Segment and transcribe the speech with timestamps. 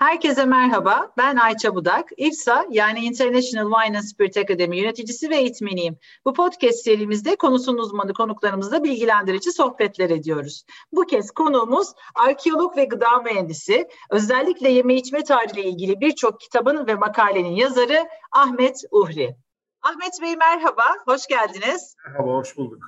[0.00, 2.08] Herkese merhaba, ben Ayça Budak.
[2.16, 5.98] İFSA yani International Wine and Spirit Academy yöneticisi ve eğitmeniyim.
[6.24, 10.64] Bu podcast serimizde konusunun uzmanı konuklarımızla bilgilendirici sohbetler ediyoruz.
[10.92, 16.94] Bu kez konuğumuz arkeolog ve gıda mühendisi, özellikle yeme içme tarihiyle ilgili birçok kitabın ve
[16.94, 19.36] makalenin yazarı Ahmet Uhri.
[19.82, 21.94] Ahmet Bey merhaba, hoş geldiniz.
[22.06, 22.82] Merhaba, hoş bulduk.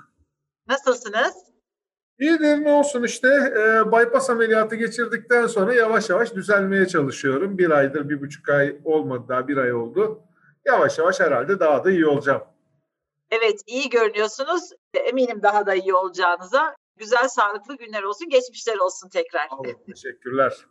[0.68, 1.51] Nasılsınız?
[2.20, 7.58] İyidir ne olsun işte e, bypass ameliyatı geçirdikten sonra yavaş yavaş düzelmeye çalışıyorum.
[7.58, 10.22] Bir aydır, bir buçuk ay olmadı daha bir ay oldu.
[10.64, 12.42] Yavaş yavaş herhalde daha da iyi olacağım.
[13.30, 14.70] Evet iyi görünüyorsunuz.
[14.94, 16.76] Eminim daha da iyi olacağınıza.
[16.96, 19.48] Güzel sağlıklı günler olsun, geçmişler olsun tekrar.
[19.50, 20.66] Allah, teşekkürler.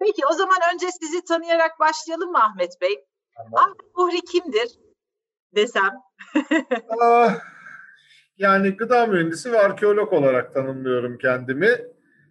[0.00, 3.04] Peki o zaman önce sizi tanıyarak başlayalım mı Ahmet Bey?
[3.36, 3.64] Tamam.
[3.64, 4.78] Ahmet Buhri kimdir
[5.54, 5.94] desem?
[7.00, 7.34] ah,
[8.38, 11.68] yani gıda mühendisi ve arkeolog olarak tanımlıyorum kendimi.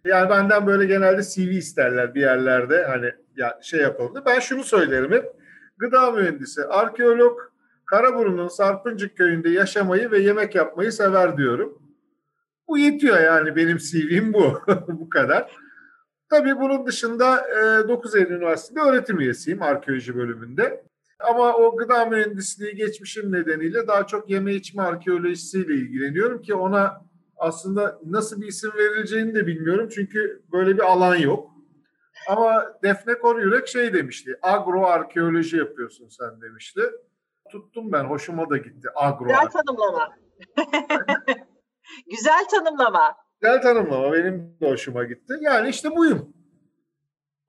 [0.04, 4.22] Yani benden böyle genelde CV isterler bir yerlerde hani ya şey yapalım.
[4.26, 5.32] Ben şunu söylerim hep.
[5.78, 7.38] Gıda mühendisi, arkeolog,
[7.86, 11.78] Karaburun'un Sarpıncık köyünde yaşamayı ve yemek yapmayı sever diyorum.
[12.68, 14.60] Bu yetiyor yani benim CV'm bu.
[14.88, 15.50] bu kadar.
[16.30, 17.46] Tabii bunun dışında
[17.88, 20.84] 9 Eylül Üniversitesi'nde öğretim üyesiyim arkeoloji bölümünde.
[21.20, 27.02] Ama o gıda mühendisliği geçmişim nedeniyle daha çok yeme içme arkeolojisiyle ilgileniyorum ki ona
[27.36, 29.88] aslında nasıl bir isim verileceğini de bilmiyorum.
[29.94, 31.50] Çünkü böyle bir alan yok.
[32.28, 34.38] Ama Defne Koryürek şey demişti.
[34.42, 36.80] Agro arkeoloji yapıyorsun sen demişti.
[37.50, 38.04] Tuttum ben.
[38.04, 38.88] Hoşuma da gitti.
[38.94, 39.24] Agro.
[39.24, 40.08] Güzel tanımlama.
[42.10, 43.14] Güzel tanımlama.
[43.40, 44.12] Güzel tanımlama.
[44.12, 45.34] Benim de hoşuma gitti.
[45.40, 46.34] Yani işte buyum.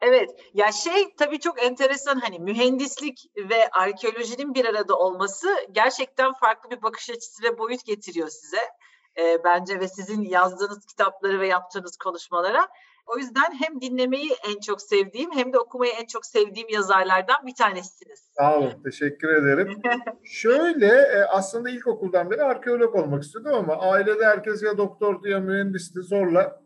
[0.02, 6.70] Evet ya şey tabii çok enteresan hani mühendislik ve arkeolojinin bir arada olması gerçekten farklı
[6.70, 8.62] bir bakış açısı ve boyut getiriyor size
[9.18, 12.68] e, bence ve sizin yazdığınız kitapları ve yaptığınız konuşmalara.
[13.06, 17.56] O yüzden hem dinlemeyi en çok sevdiğim hem de okumayı en çok sevdiğim yazarlardan bir
[17.56, 18.20] tanesiniz.
[18.38, 19.82] Sağ olun, teşekkür ederim.
[20.24, 26.02] Şöyle e, aslında ilkokuldan beri arkeolog olmak istiyordum ama ailede herkes ya doktordu ya mühendisti
[26.02, 26.62] zorla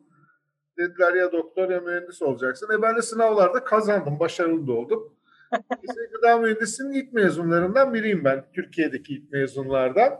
[0.77, 2.67] Dediler ya doktor ya mühendis olacaksın.
[2.73, 5.15] E ben de sınavlarda kazandım, başarılı da oldum.
[5.83, 8.45] İşte gıda mühendisinin ilk mezunlarından biriyim ben.
[8.53, 10.13] Türkiye'deki ilk mezunlardan.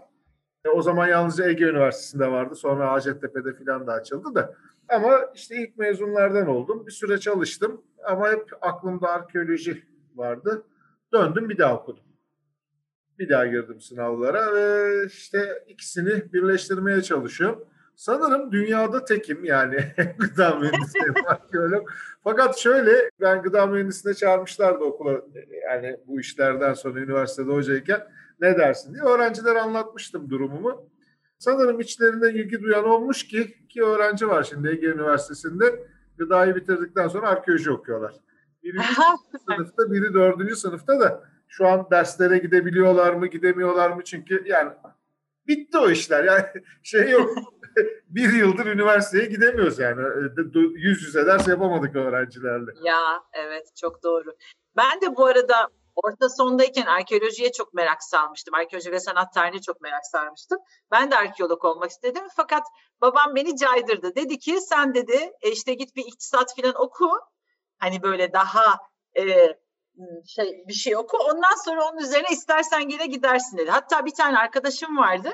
[0.66, 2.56] E, o zaman yalnızca Ege Üniversitesi'nde vardı.
[2.56, 4.56] Sonra Hacettepe'de falan da açıldı da.
[4.90, 6.88] Ama işte ilk mezunlardan oldum.
[6.88, 7.82] Bir süre çalıştım.
[8.04, 9.84] Ama hep aklımda arkeoloji
[10.16, 10.64] vardı.
[11.14, 12.04] Döndüm bir daha okudum.
[13.20, 17.68] Bir daha girdim sınavlara ve işte ikisini birleştirmeye çalışıyorum.
[17.96, 19.78] Sanırım dünyada tekim yani
[20.20, 21.90] gıda mühendisliği arkeolog.
[22.24, 25.22] Fakat şöyle ben gıda mühendisliğine çağırmışlardı okula
[25.64, 28.08] yani bu işlerden sonra üniversitede hocayken
[28.40, 29.04] ne dersin diye.
[29.04, 30.90] Öğrenciler anlatmıştım durumumu.
[31.40, 35.88] Sanırım içlerinde ilgi duyan olmuş ki ki öğrenci var şimdi Ege Üniversitesi'nde
[36.18, 38.14] gıdayı bitirdikten sonra arkeoloji okuyorlar.
[38.64, 38.78] Biri
[39.48, 44.72] sınıfta biri dördüncü sınıfta da şu an derslere gidebiliyorlar mı gidemiyorlar mı çünkü yani
[45.48, 46.46] bitti o işler yani
[46.84, 47.53] şey yok
[48.10, 50.02] bir yıldır üniversiteye gidemiyoruz yani.
[50.02, 52.72] E, yüz yüze ders yapamadık öğrencilerle.
[52.84, 54.36] Ya evet çok doğru.
[54.78, 58.54] Ben de bu arada orta sondayken arkeolojiye çok merak salmıştım.
[58.54, 60.60] Arkeoloji ve sanat tarihine çok merak sarmıştım.
[60.92, 62.64] Ben de arkeolog olmak istedim fakat
[63.02, 64.16] babam beni caydırdı.
[64.16, 67.10] Dedi ki sen dedi e, işte git bir iktisat falan oku.
[67.78, 68.78] Hani böyle daha
[69.18, 69.24] e,
[70.28, 71.18] şey bir şey oku.
[71.18, 73.72] Ondan sonra onun üzerine istersen gene gidersin dedi.
[73.72, 75.30] Hatta bir tane arkadaşım vardı.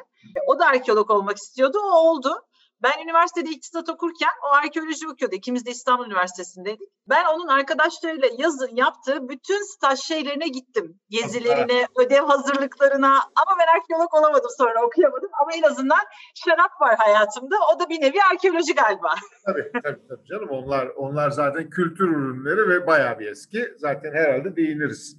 [0.47, 1.77] O da arkeolog olmak istiyordu.
[1.83, 2.45] O oldu.
[2.83, 5.35] Ben üniversitede iktisat okurken o arkeoloji okuyordu.
[5.35, 6.89] İkimiz de İstanbul Üniversitesi'ndeydik.
[7.09, 10.99] Ben onun arkadaşlarıyla yazın yaptığı bütün staj şeylerine gittim.
[11.09, 13.13] Gezilerine, ödev hazırlıklarına.
[13.13, 15.29] Ama ben arkeolog olamadım sonra okuyamadım.
[15.41, 15.99] Ama en azından
[16.45, 17.55] şarap var hayatımda.
[17.75, 19.13] O da bir nevi arkeoloji galiba.
[19.45, 20.49] Tabii tabii, tabii canım.
[20.49, 23.73] Onlar, onlar zaten kültür ürünleri ve bayağı bir eski.
[23.77, 25.17] Zaten herhalde değiniriz.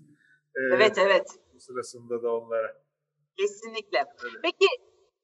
[0.57, 1.27] Ee, evet evet.
[1.59, 2.77] Sırasında da onlara.
[3.39, 4.05] Kesinlikle.
[4.43, 4.67] Peki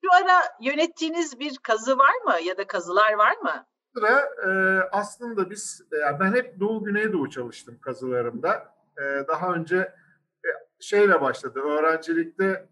[0.05, 3.67] şu ara yönettiğiniz bir kazı var mı ya da kazılar var mı?
[3.95, 4.51] Sıra e,
[4.93, 8.75] aslında biz, e, ben hep Doğu Güneydoğu çalıştım kazılarımda.
[8.99, 10.49] E, daha önce e,
[10.81, 12.69] şeyle başladı, öğrencilikte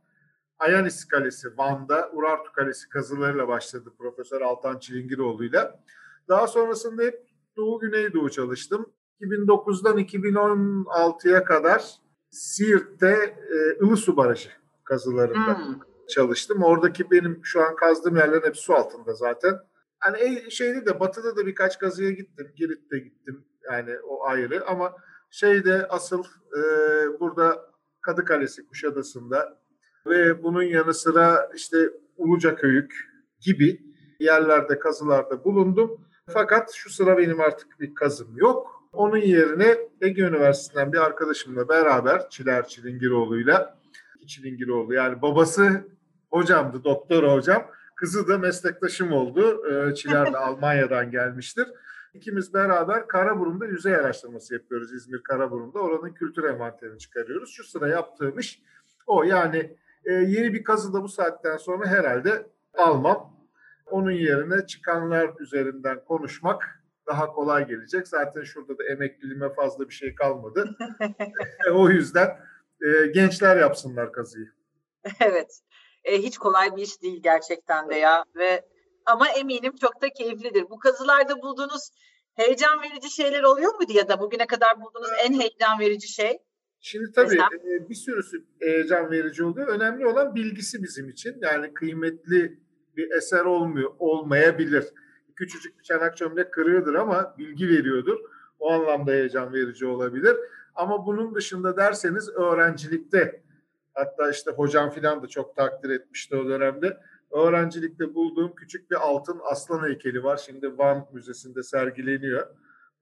[0.58, 5.80] Ayanis Kalesi Van'da, Urartu Kalesi kazılarıyla başladı Profesör Altan Çilingiroğlu'yla.
[6.28, 8.92] Daha sonrasında hep Doğu Güneydoğu çalıştım.
[9.20, 11.84] 2009'dan 2016'ya kadar
[12.30, 14.50] Siirt'te e, Ilısu Barajı
[14.84, 15.58] kazılarında.
[15.58, 16.62] Hmm çalıştım.
[16.62, 19.54] Oradaki benim şu an kazdığım yerlerin hepsi su altında zaten.
[19.98, 22.52] Hani e, şeyde de batıda da birkaç kazıya gittim.
[22.56, 23.44] Girit'te gittim.
[23.72, 24.96] Yani o ayrı ama
[25.30, 26.24] şeyde asıl
[26.56, 26.60] e,
[27.20, 29.58] burada Kadıkalesi Kuşadası'nda
[30.06, 32.94] ve bunun yanı sıra işte Uluca Köyük
[33.40, 33.80] gibi
[34.20, 36.00] yerlerde kazılarda bulundum.
[36.32, 38.88] Fakat şu sıra benim artık bir kazım yok.
[38.92, 43.78] Onun yerine Ege Üniversitesi'nden bir arkadaşımla beraber Çiler Çilingiroğlu'yla
[44.26, 45.88] Çilingiroğlu yani babası
[46.30, 47.66] hocamdı, doktor hocam.
[47.96, 49.62] Kızı da meslektaşım oldu.
[49.70, 51.68] Ee, Çiler de Almanya'dan gelmiştir.
[52.14, 54.92] İkimiz beraber Karaburun'da yüzey araştırması yapıyoruz.
[54.92, 55.78] İzmir Karaburun'da.
[55.78, 57.50] Oranın kültür envanterini çıkarıyoruz.
[57.50, 58.62] Şu sıra yaptığım iş
[59.06, 59.22] o.
[59.22, 63.34] Yani e, yeni bir kazı da bu saatten sonra herhalde almam.
[63.86, 68.08] Onun yerine çıkanlar üzerinden konuşmak daha kolay gelecek.
[68.08, 70.76] Zaten şurada da emekliliğime fazla bir şey kalmadı.
[71.72, 72.28] o yüzden
[72.84, 74.46] e, gençler yapsınlar kazıyı.
[75.20, 75.60] Evet.
[76.04, 78.64] E, hiç kolay bir iş değil gerçekten de ya ve
[79.06, 80.70] ama eminim çok da keyiflidir.
[80.70, 81.90] Bu kazılarda bulduğunuz
[82.34, 86.38] heyecan verici şeyler oluyor muydu ya da bugüne kadar bulduğunuz en heyecan verici şey?
[86.80, 87.48] Şimdi tabii Mesela?
[87.88, 89.68] bir sürüsü heyecan verici oluyor.
[89.68, 91.36] Önemli olan bilgisi bizim için.
[91.42, 92.58] Yani kıymetli
[92.96, 94.84] bir eser olmuyor, olmayabilir.
[95.36, 98.18] Küçücük bir çanak çömlek kırığıdır ama bilgi veriyordur.
[98.58, 100.36] O anlamda heyecan verici olabilir.
[100.74, 103.42] Ama bunun dışında derseniz öğrencilikte
[103.94, 106.98] hatta işte hocam filan da çok takdir etmişti o dönemde.
[107.30, 110.36] Öğrencilikte bulduğum küçük bir altın aslan heykeli var.
[110.36, 112.46] Şimdi Van Müzesi'nde sergileniyor.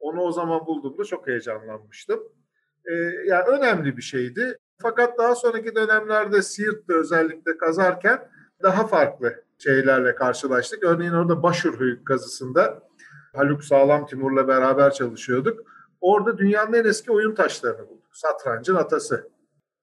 [0.00, 2.20] Onu o zaman bulduğumda çok heyecanlanmıştım.
[2.84, 2.92] Ee,
[3.26, 4.58] yani önemli bir şeydi.
[4.78, 8.28] Fakat daha sonraki dönemlerde Siirt'te özellikle kazarken
[8.62, 10.84] daha farklı şeylerle karşılaştık.
[10.84, 12.82] Örneğin orada Başurhöyük kazısında
[13.36, 15.71] Haluk Sağlam Timur'la beraber çalışıyorduk.
[16.02, 18.10] Orada dünyanın en eski oyun taşlarını bulduk.
[18.12, 19.30] Satrancın atası.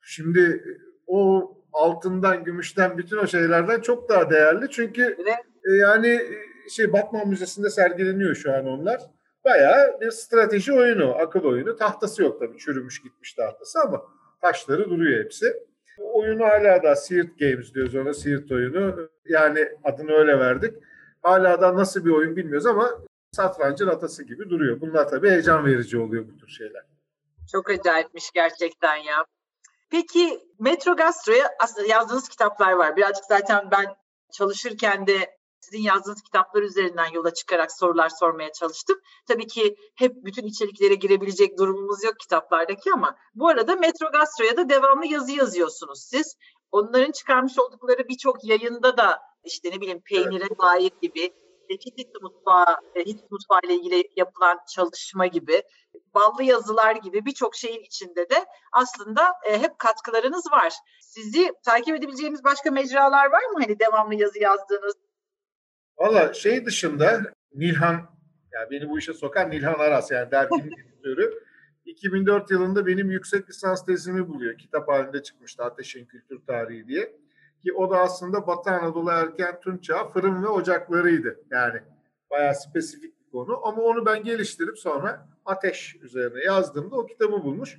[0.01, 0.63] Şimdi
[1.07, 4.69] o altından, gümüşten, bütün o şeylerden çok daha değerli.
[4.71, 5.17] Çünkü
[5.65, 6.21] e, yani
[6.69, 9.01] şey Batman Müzesi'nde sergileniyor şu an onlar.
[9.45, 11.75] Bayağı bir strateji oyunu, akıl oyunu.
[11.75, 14.01] Tahtası yok tabii, çürümüş gitmiş tahtası ama
[14.41, 15.53] taşları duruyor hepsi.
[16.13, 19.09] Oyunu hala da Siirt Games diyoruz ona, Siirt oyunu.
[19.25, 20.73] Yani adını öyle verdik.
[21.21, 22.99] Hala da nasıl bir oyun bilmiyoruz ama
[23.31, 24.81] satrancın atası gibi duruyor.
[24.81, 26.83] Bunlar tabii heyecan verici oluyor bu tür şeyler.
[27.51, 29.25] Çok acayipmiş gerçekten ya.
[29.89, 32.95] Peki Metro Gastro'ya aslında yazdığınız kitaplar var.
[32.95, 33.95] Birazcık zaten ben
[34.31, 38.99] çalışırken de sizin yazdığınız kitaplar üzerinden yola çıkarak sorular sormaya çalıştım.
[39.27, 44.69] Tabii ki hep bütün içeriklere girebilecek durumumuz yok kitaplardaki ama bu arada Metro Gastro'ya da
[44.69, 46.35] devamlı yazı yazıyorsunuz siz.
[46.71, 50.59] Onların çıkarmış oldukları birçok yayında da işte ne bileyim peynire evet.
[50.61, 51.33] dair gibi
[51.73, 55.63] Hint mutfağı, Hint mutfağı ile ilgili yapılan çalışma gibi,
[56.13, 60.73] ballı yazılar gibi birçok şeyin içinde de aslında e, hep katkılarınız var.
[61.01, 63.59] Sizi takip edebileceğimiz başka mecralar var mı?
[63.61, 64.95] Hani devamlı yazı yazdığınız?
[65.97, 67.21] Valla şey dışında
[67.55, 68.09] Nilhan,
[68.53, 71.43] yani beni bu işe sokan Nilhan Aras yani derginin editörü.
[71.85, 74.57] 2004 yılında benim yüksek lisans tezimi buluyor.
[74.57, 77.15] Kitap halinde çıkmıştı Ateşin Kültür Tarihi diye.
[77.63, 81.39] Ki o da aslında Batı Anadolu erken Tunç Çağı fırın ve ocaklarıydı.
[81.51, 81.79] Yani
[82.31, 83.59] bayağı spesifik bir konu.
[83.63, 87.77] Ama onu ben geliştirip sonra ateş üzerine yazdığımda o kitabı bulmuş.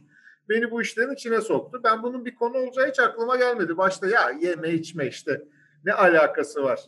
[0.49, 1.81] Beni bu işlerin içine soktu.
[1.85, 3.77] Ben bunun bir konu olacağı hiç aklıma gelmedi.
[3.77, 5.43] Başta ya yeme içme işte
[5.85, 6.81] ne alakası var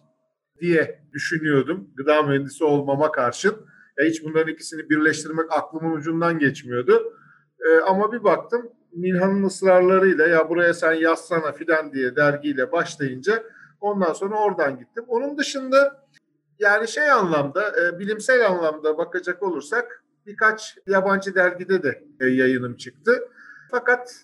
[0.61, 1.91] diye düşünüyordum.
[1.97, 3.57] Gıda mühendisi olmama karşın.
[3.99, 7.17] Ya hiç bunların ikisini birleştirmek aklımın ucundan geçmiyordu.
[7.61, 13.43] Ee, ama bir baktım Nilhan'ın ısrarlarıyla ya buraya sen yazsana filan diye dergiyle başlayınca
[13.81, 15.05] ondan sonra oradan gittim.
[15.09, 16.07] Onun dışında
[16.59, 23.29] yani şey anlamda e, bilimsel anlamda bakacak olursak birkaç yabancı dergide de e, yayınım çıktı.
[23.71, 24.15] Fakat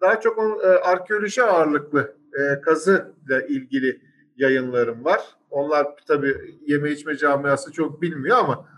[0.00, 4.00] daha çok e, arkeoloji ağırlıklı e, kazı ile ilgili
[4.36, 5.20] yayınlarım var.
[5.50, 8.68] Onlar tabii yeme içme camiası çok bilmiyor ama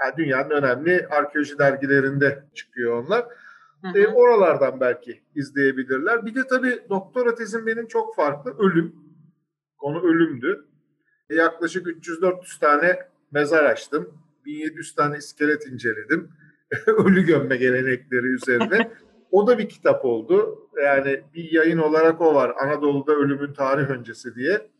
[0.00, 3.26] yani dünyanın önemli arkeoloji dergilerinde çıkıyor onlar.
[3.82, 6.26] Hı E, oralardan belki izleyebilirler.
[6.26, 8.54] Bir de tabii doktora tezim benim çok farklı.
[8.58, 8.94] Ölüm.
[9.78, 10.66] Konu ölümdü.
[11.30, 12.98] E, yaklaşık 300-400 tane
[13.30, 14.18] mezar açtım.
[14.44, 16.30] 1700 tane iskelet inceledim.
[16.86, 18.90] Ölü gömme gelenekleri üzerine.
[19.30, 20.68] O da bir kitap oldu.
[20.84, 22.52] Yani bir yayın olarak o var.
[22.64, 24.70] Anadolu'da ölümün tarih öncesi diye.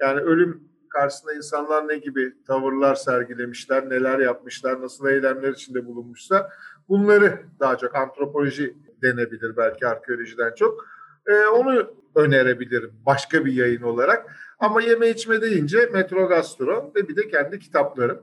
[0.00, 6.50] Yani ölüm karşısında insanlar ne gibi tavırlar sergilemişler, neler yapmışlar, nasıl eylemler içinde bulunmuşsa
[6.88, 10.84] bunları daha çok antropoloji denebilir belki arkeolojiden çok.
[11.26, 14.36] Ee, onu önerebilirim başka bir yayın olarak.
[14.58, 18.22] Ama yeme içme deyince Metro Gastro ve bir de kendi kitaplarım.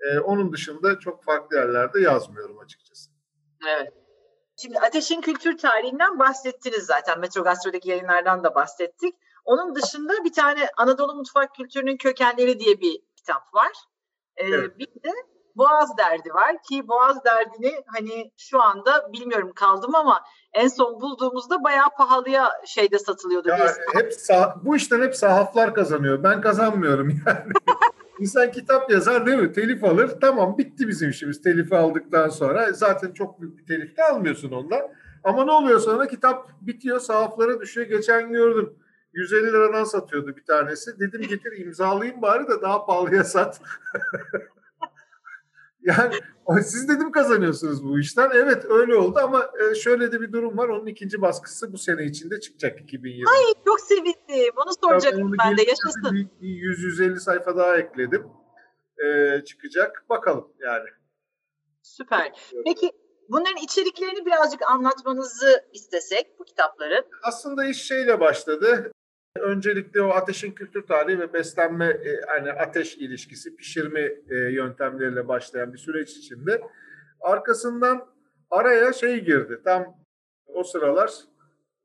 [0.00, 3.10] Ee, onun dışında çok farklı yerlerde yazmıyorum açıkçası.
[3.68, 3.92] Evet.
[4.56, 7.20] Şimdi Ateşin Kültür Tarihinden bahsettiniz zaten.
[7.20, 9.14] Metro Gastro'daki yayınlardan da bahsettik.
[9.44, 13.72] Onun dışında bir tane Anadolu Mutfak Kültürünün Kökenleri diye bir kitap var.
[14.36, 14.78] Ee, evet.
[14.78, 15.10] Bir de
[15.56, 20.20] Boğaz derdi var ki Boğaz derdini hani şu anda bilmiyorum kaldım ama
[20.52, 23.48] en son bulduğumuzda bayağı pahalıya şeyde satılıyordu.
[23.48, 26.22] Ya hep sah- bu işten hep sahaflar kazanıyor.
[26.22, 27.52] Ben kazanmıyorum yani.
[28.18, 29.52] İnsan kitap yazar değil mi?
[29.52, 30.10] Telif alır.
[30.20, 32.72] Tamam bitti bizim işimiz telifi aldıktan sonra.
[32.72, 34.80] Zaten çok büyük bir telif de almıyorsun ondan.
[35.24, 36.06] Ama ne oluyor sonra?
[36.08, 37.86] Kitap bitiyor, sahaflara düşüyor.
[37.86, 38.74] Geçen gördüm.
[39.12, 41.00] 150 liradan satıyordu bir tanesi.
[41.00, 43.60] Dedim getir imzalayayım bari de daha pahalıya sat.
[45.84, 46.14] yani
[46.62, 48.30] siz dedim kazanıyorsunuz bu işten.
[48.34, 50.68] Evet öyle oldu ama e, şöyle de bir durum var.
[50.68, 53.30] Onun ikinci baskısı bu sene içinde çıkacak 2020.
[53.30, 54.54] Ay çok sevindim.
[54.56, 55.62] Onu soracaktım Tabii ben de.
[55.62, 56.30] Yaşasın.
[56.42, 58.26] 100-150 sayfa daha ekledim.
[59.04, 60.04] Ee, çıkacak.
[60.08, 60.88] Bakalım yani.
[61.82, 62.32] Süper.
[62.64, 62.90] Peki
[63.28, 67.04] bunların içeriklerini birazcık anlatmanızı istesek bu kitapların.
[67.22, 68.92] Aslında iş şeyle başladı.
[69.40, 74.00] Öncelikle o ateşin kültür tarihi ve beslenme e, hani ateş ilişkisi, pişirme
[74.30, 76.60] e, yöntemleriyle başlayan bir süreç içinde.
[77.20, 78.06] Arkasından
[78.50, 79.60] araya şey girdi.
[79.64, 79.96] Tam
[80.46, 81.10] o sıralar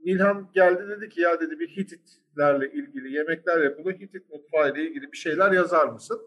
[0.06, 4.00] Nilhan geldi dedi ki ya dedi bir Hititlerle ilgili yemekler yapılıyor.
[4.00, 6.22] Hitit mutfağı ile ilgili bir şeyler yazar mısın?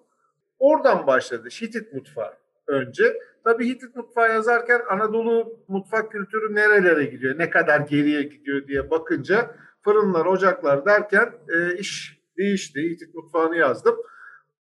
[0.59, 2.33] Oradan başladı Hitit mutfağı
[2.67, 3.19] önce.
[3.45, 9.57] Tabii Hitit mutfağı yazarken Anadolu mutfak kültürü nerelere gidiyor, ne kadar geriye gidiyor diye bakınca
[9.85, 12.81] fırınlar, ocaklar derken e, iş değişti.
[12.81, 13.97] Hitit mutfağını yazdım.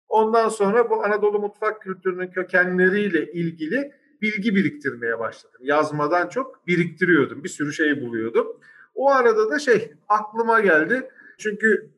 [0.09, 5.61] Ondan sonra bu Anadolu mutfak kültürünün kökenleriyle ilgili bilgi biriktirmeye başladım.
[5.64, 7.45] Yazmadan çok biriktiriyordum.
[7.45, 8.47] Bir sürü şey buluyordum.
[8.95, 11.09] O arada da şey aklıma geldi.
[11.38, 11.91] Çünkü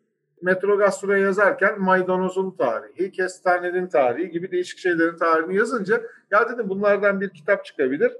[0.42, 7.20] Metro Gastro'ya yazarken maydanozun tarihi, kestanenin tarihi gibi değişik şeylerin tarihini yazınca ya dedim bunlardan
[7.20, 8.12] bir kitap çıkabilir.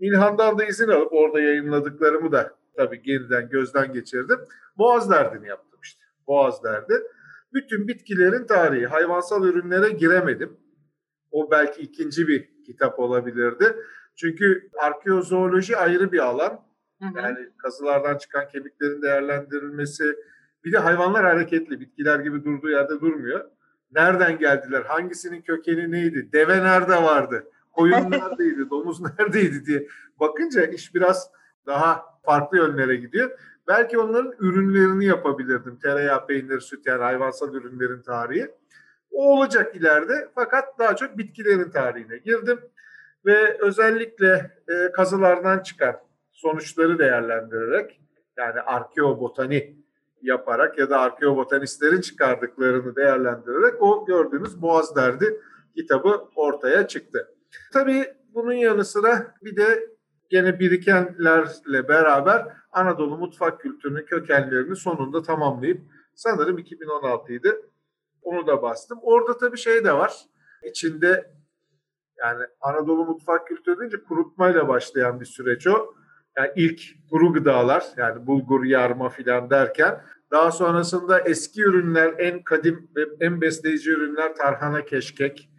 [0.00, 4.38] İlhan'dan da izin alıp orada yayınladıklarımı da tabii geriden gözden geçirdim.
[4.78, 6.04] Boğaz derdini yaptım işte.
[6.26, 6.94] Boğaz derdi.
[7.52, 10.56] Bütün bitkilerin tarihi, hayvansal ürünlere giremedim.
[11.30, 13.76] O belki ikinci bir kitap olabilirdi.
[14.16, 16.64] Çünkü arkeozooloji ayrı bir alan.
[17.02, 17.18] Hı hı.
[17.18, 20.16] Yani kazılardan çıkan kemiklerin değerlendirilmesi.
[20.64, 21.80] Bir de hayvanlar hareketli.
[21.80, 23.44] Bitkiler gibi durduğu yerde durmuyor.
[23.92, 24.82] Nereden geldiler?
[24.82, 26.28] Hangisinin kökeni neydi?
[26.32, 27.44] Deve nerede vardı?
[27.72, 28.70] Koyun neredeydi?
[28.70, 29.86] Domuz neredeydi diye
[30.20, 31.30] bakınca iş biraz
[31.68, 33.30] daha farklı yönlere gidiyor.
[33.68, 35.78] Belki onların ürünlerini yapabilirdim.
[35.82, 38.50] Tereyağı, peynir, süt yani hayvansal ürünlerin tarihi.
[39.10, 42.60] O olacak ileride fakat daha çok bitkilerin tarihine girdim.
[43.26, 45.96] Ve özellikle e, kazılardan çıkan
[46.32, 48.00] sonuçları değerlendirerek
[48.36, 49.76] yani arkeobotani
[50.22, 55.40] yaparak ya da arkeobotanistlerin çıkardıklarını değerlendirerek o gördüğünüz Boğaz Derdi
[55.76, 57.34] kitabı ortaya çıktı.
[57.72, 59.97] Tabii bunun yanı sıra bir de
[60.28, 65.80] gene birikenlerle beraber Anadolu mutfak kültürünün kökenlerini sonunda tamamlayıp
[66.14, 67.62] sanırım 2016'ydı.
[68.22, 68.98] Onu da bastım.
[69.02, 70.12] Orada tabii şey de var.
[70.62, 71.32] İçinde
[72.18, 75.94] yani Anadolu mutfak kültürü deyince kurutmayla başlayan bir süreç o.
[76.36, 76.80] Yani ilk
[77.10, 83.40] kuru gıdalar yani bulgur, yarma filan derken daha sonrasında eski ürünler en kadim ve en
[83.40, 85.50] besleyici ürünler tarhana, keşkek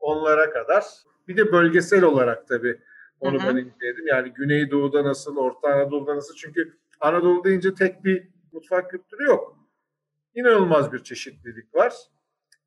[0.00, 0.84] onlara kadar.
[1.28, 2.80] Bir de bölgesel olarak tabii
[3.24, 3.48] onu Hı-hı.
[3.48, 4.06] ben inceledim.
[4.06, 6.34] Yani Güneydoğu'da nasıl, Orta Anadolu'da nasıl?
[6.34, 9.56] Çünkü Anadolu deyince tek bir mutfak kültürü yok.
[10.34, 11.94] İnanılmaz bir çeşitlilik var.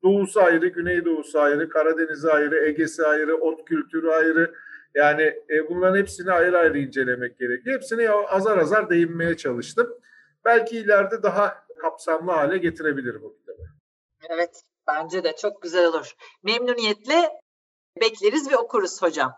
[0.02, 4.54] Doğusu ayrı, Güneydoğusu ayrı, Karadeniz'i ayrı, Ege'si ayrı, ot kültürü ayrı.
[4.94, 7.76] Yani e, bunların hepsini ayrı ayrı incelemek gerekiyor.
[7.76, 9.94] Hepsini azar azar değinmeye çalıştım.
[10.44, 13.62] Belki ileride daha kapsamlı hale getirebilirim bu kitabı.
[14.30, 16.14] Evet, bence de çok güzel olur.
[16.42, 17.30] Memnuniyetle
[18.00, 19.32] bekleriz ve okuruz hocam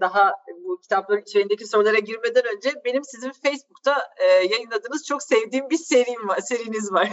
[0.00, 5.76] daha bu kitapların içeriğindeki sorulara girmeden önce benim sizin Facebook'ta e, yayınladığınız çok sevdiğim bir
[5.76, 7.08] serim var, seriniz var.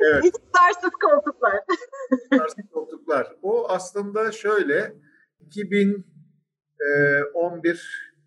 [0.00, 0.24] evet.
[0.24, 1.60] İktidarsız koltuklar.
[2.12, 3.36] İktidarsız koltuklar.
[3.42, 4.94] O aslında şöyle
[5.40, 6.04] 2011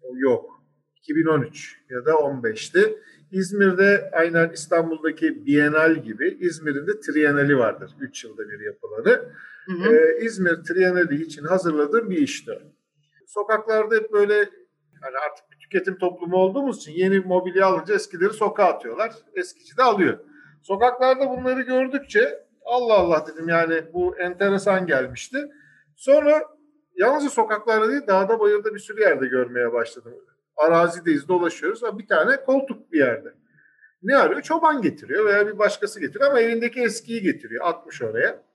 [0.04, 0.58] e, yok
[0.96, 2.98] 2013 ya da 15'ti.
[3.32, 7.92] İzmir'de aynen İstanbul'daki Bienal gibi İzmir'in de Trienali vardır.
[8.00, 9.32] 3 yılda bir yapılanı.
[9.66, 9.96] Hı hı.
[9.96, 12.60] Ee, İzmir Trienali için hazırladığım bir işti
[13.38, 14.36] sokaklarda hep böyle
[15.02, 19.12] hani artık bir tüketim toplumu olduğumuz için yeni mobilya alınca eskileri sokağa atıyorlar.
[19.36, 20.20] Eskici de alıyor.
[20.64, 25.38] Sokaklarda bunları gördükçe Allah Allah dedim yani bu enteresan gelmişti.
[25.96, 26.42] Sonra
[26.96, 30.14] yalnızca sokaklarda değil dağda bayırda bir sürü yerde görmeye başladım.
[30.56, 33.34] Arazideyiz dolaşıyoruz ama bir tane koltuk bir yerde.
[34.04, 34.42] Ne arıyor?
[34.42, 37.66] Çoban getiriyor veya bir başkası getiriyor ama evindeki eskiyi getiriyor.
[37.66, 38.47] Atmış oraya.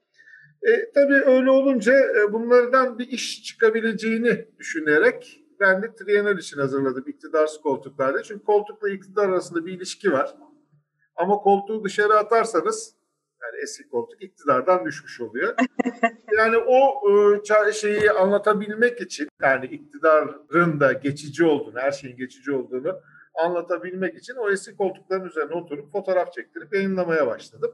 [0.62, 7.04] E, tabii öyle olunca e, bunlardan bir iş çıkabileceğini düşünerek ben de Trienal için hazırladım
[7.06, 8.22] iktidarsız koltuklarda.
[8.22, 10.34] Çünkü koltukla iktidar arasında bir ilişki var.
[11.16, 12.94] Ama koltuğu dışarı atarsanız
[13.42, 15.54] yani eski koltuk iktidardan düşmüş oluyor.
[16.38, 17.02] yani o
[17.68, 23.00] e, şeyi anlatabilmek için yani iktidarın da geçici olduğunu, her şeyin geçici olduğunu
[23.34, 27.72] anlatabilmek için o eski koltukların üzerine oturup fotoğraf çektirip yayınlamaya başladım.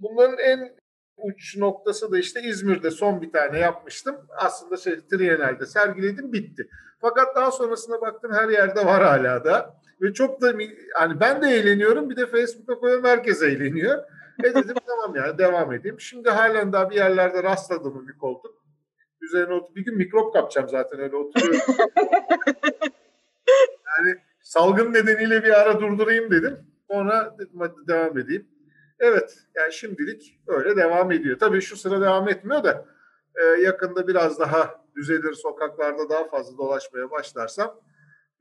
[0.00, 0.76] Bunların en
[1.22, 4.16] uç noktası da işte İzmir'de son bir tane yapmıştım.
[4.36, 6.68] Aslında şey Triennale'de sergiledim bitti.
[7.00, 9.80] Fakat daha sonrasında baktım her yerde var hala da.
[10.02, 10.52] Ve çok da
[10.94, 14.04] hani ben de eğleniyorum bir de Facebook'a koyan herkes eğleniyor.
[14.44, 16.00] E dedim tamam yani devam edeyim.
[16.00, 18.60] Şimdi halen daha bir yerlerde rastladım bir koltuk.
[19.20, 21.60] Üzerine oturup bir gün mikrop kapacağım zaten öyle oturuyorum.
[23.98, 26.58] yani salgın nedeniyle bir ara durdurayım dedim.
[26.90, 28.48] Sonra dedim hadi devam edeyim.
[29.00, 31.38] Evet yani şimdilik öyle devam ediyor.
[31.38, 32.86] Tabii şu sıra devam etmiyor da
[33.34, 37.80] e, yakında biraz daha düzelir sokaklarda daha fazla dolaşmaya başlarsam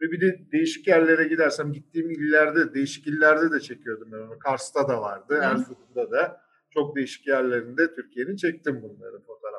[0.01, 4.39] ve bir de değişik yerlere gidersem gittiğim illerde değişik illerde de çekiyordum ben onu.
[4.39, 6.41] Kars'ta da vardı, Erzurum'da da
[6.73, 9.58] çok değişik yerlerinde Türkiye'nin çektim bunları fotoğraflarını.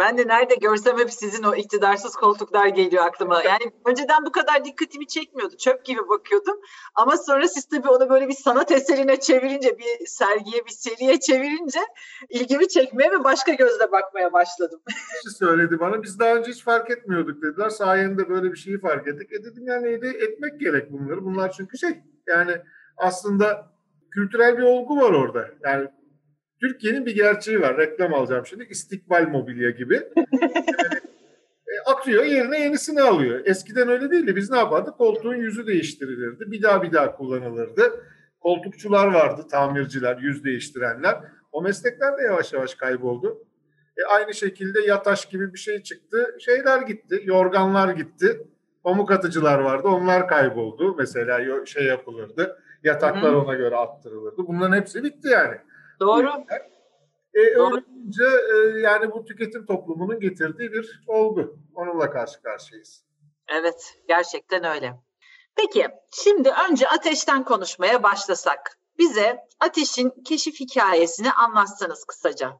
[0.00, 3.42] Ben de nerede görsem hep sizin o iktidarsız koltuklar geliyor aklıma.
[3.50, 5.56] Yani önceden bu kadar dikkatimi çekmiyordu.
[5.56, 6.60] Çöp gibi bakıyordum.
[6.94, 11.80] Ama sonra siz tabii onu böyle bir sanat eserine çevirince, bir sergiye, bir seriye çevirince
[12.28, 14.80] ilgimi çekmeye ve başka gözle bakmaya başladım.
[15.22, 16.02] Kişi söyledi bana.
[16.02, 17.68] Biz daha önce hiç fark etmiyorduk dediler.
[17.68, 19.32] Sayende böyle bir şeyi fark ettik.
[19.32, 21.24] E dedim yani etmek gerek bunları.
[21.24, 22.52] Bunlar çünkü şey yani
[22.96, 23.72] aslında
[24.10, 25.48] kültürel bir olgu var orada.
[25.64, 25.88] Yani
[26.60, 27.76] Türkiye'nin bir gerçeği var.
[27.78, 28.66] Reklam alacağım şimdi.
[28.70, 29.94] İstikbal mobilya gibi.
[31.66, 33.40] e, atıyor yerine yenisini alıyor.
[33.44, 34.36] Eskiden öyle değildi.
[34.36, 34.98] Biz ne yapardık?
[34.98, 36.50] Koltuğun yüzü değiştirilirdi.
[36.50, 38.04] Bir daha bir daha kullanılırdı.
[38.40, 41.16] Koltukçular vardı, tamirciler, yüz değiştirenler.
[41.52, 43.44] O meslekler de yavaş yavaş kayboldu.
[43.96, 46.36] E, aynı şekilde yataş gibi bir şey çıktı.
[46.40, 48.46] Şeyler gitti, yorganlar gitti.
[48.84, 50.94] Pamuk atıcılar vardı, onlar kayboldu.
[50.98, 54.46] Mesela şey yapılırdı, yataklar ona göre attırılırdı.
[54.46, 55.56] Bunların hepsi bitti yani.
[56.00, 56.28] Doğru.
[57.34, 57.74] E, Doğru.
[57.74, 61.58] Öylece e, yani bu tüketim toplumunun getirdiği bir olgu.
[61.74, 63.04] Onunla karşı karşıyayız.
[63.48, 64.94] Evet, gerçekten öyle.
[65.56, 68.78] Peki, şimdi önce ateşten konuşmaya başlasak.
[68.98, 72.52] Bize ateşin keşif hikayesini anlatsanız kısaca.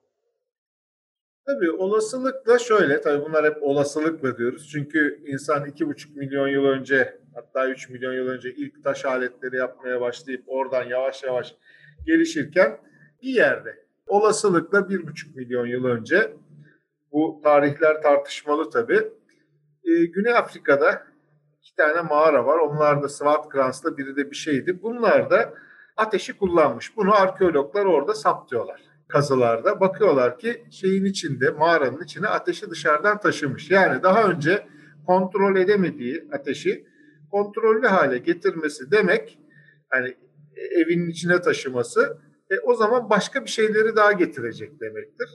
[1.46, 4.68] Tabii olasılıkla şöyle, tabii bunlar hep olasılıkla diyoruz.
[4.72, 9.56] Çünkü insan iki buçuk milyon yıl önce hatta üç milyon yıl önce ilk taş aletleri
[9.56, 11.54] yapmaya başlayıp oradan yavaş yavaş
[12.06, 12.80] gelişirken
[13.22, 16.32] bir yerde olasılıkla bir buçuk milyon yıl önce
[17.12, 19.08] bu tarihler tartışmalı tabii.
[19.84, 21.06] Ee, Güney Afrika'da
[21.60, 22.58] iki tane mağara var.
[22.58, 24.82] Onlar da Swartkrans'ta biri de bir şeydi.
[24.82, 25.54] Bunlar da
[25.96, 26.96] ateşi kullanmış.
[26.96, 29.80] Bunu arkeologlar orada saptıyorlar kazılarda.
[29.80, 33.70] Bakıyorlar ki şeyin içinde, mağaranın içine ateşi dışarıdan taşımış.
[33.70, 34.66] Yani daha önce
[35.06, 36.86] kontrol edemediği ateşi
[37.30, 39.38] kontrollü hale getirmesi demek
[39.88, 40.16] hani
[40.56, 42.18] evinin içine taşıması
[42.50, 45.28] e, o zaman başka bir şeyleri daha getirecek demektir.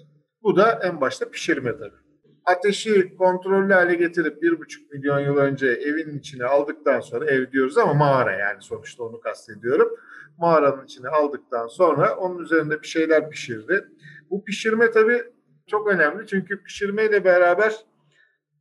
[0.44, 2.06] Bu da en başta pişirme tabii.
[2.46, 7.78] Ateşi kontrollü hale getirip bir buçuk milyon yıl önce evin içine aldıktan sonra ev diyoruz
[7.78, 9.90] ama mağara yani sonuçta onu kastediyorum.
[10.38, 13.86] Mağaranın içine aldıktan sonra onun üzerinde bir şeyler pişirdi.
[14.30, 15.24] Bu pişirme tabii
[15.68, 17.76] çok önemli çünkü pişirmeyle beraber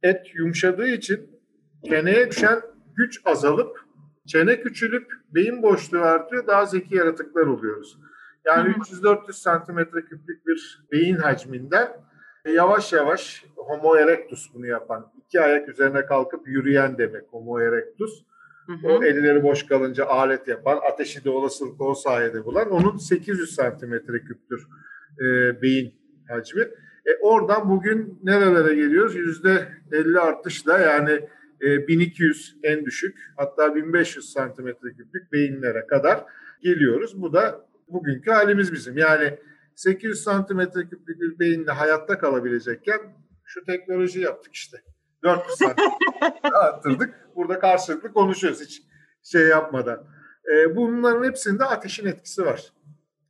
[0.03, 1.31] et yumuşadığı için
[1.89, 2.61] çeneye düşen
[2.97, 3.85] güç azalıp
[4.27, 7.99] çene küçülüp beyin boşluğu artıyor daha zeki yaratıklar oluyoruz.
[8.47, 11.89] Yani 300-400 santimetre küplük bir beyin hacminden
[12.53, 18.25] yavaş yavaş Homo erectus bunu yapan, iki ayak üzerine kalkıp yürüyen demek Homo erectus.
[18.67, 18.89] Hı hı.
[18.89, 24.21] O elleri boş kalınca alet yapan, ateşi de olasılık o sayede bulan, onun 800 santimetre
[24.21, 24.67] küptür
[25.21, 25.95] e, beyin
[26.29, 26.63] hacmi.
[27.07, 29.17] E, oradan bugün nerelere geliyoruz?
[29.17, 31.29] Yüzde 50 artışla yani
[31.63, 36.25] e, 1200 en düşük hatta 1500 santimetre küplük beyinlere kadar
[36.63, 37.23] geliyoruz.
[37.23, 38.99] Bu da bugünkü halimiz bizim.
[38.99, 39.39] Yani
[39.75, 43.01] 800 santimetre küplük bir beyinle hayatta kalabilecekken
[43.45, 44.77] şu teknoloji yaptık işte.
[45.25, 47.15] 400 santimetre arttırdık.
[47.37, 48.83] Burada karşılıklı konuşuyoruz hiç
[49.23, 50.07] şey yapmadan.
[50.55, 52.73] E, bunların hepsinde ateşin etkisi var.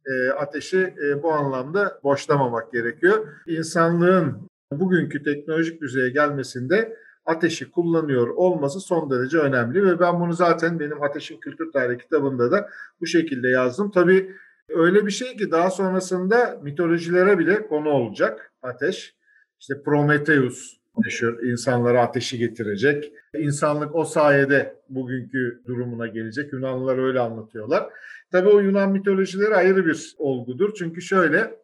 [0.06, 3.28] E, ateşi e, bu anlamda boşlamamak gerekiyor.
[3.46, 10.80] İnsanlığın bugünkü teknolojik düzeye gelmesinde ateşi kullanıyor olması son derece önemli ve ben bunu zaten
[10.80, 12.68] benim Ateşin Kültür Tarihi kitabında da
[13.00, 13.90] bu şekilde yazdım.
[13.90, 14.36] Tabii
[14.68, 19.14] öyle bir şey ki daha sonrasında mitolojilere bile konu olacak ateş.
[19.60, 23.12] İşte Prometheus meşhur insanlara ateşi getirecek.
[23.38, 26.52] İnsanlık o sayede bugünkü durumuna gelecek.
[26.52, 27.88] Yunanlılar öyle anlatıyorlar.
[28.32, 30.74] Tabii o Yunan mitolojileri ayrı bir olgudur.
[30.74, 31.54] Çünkü şöyle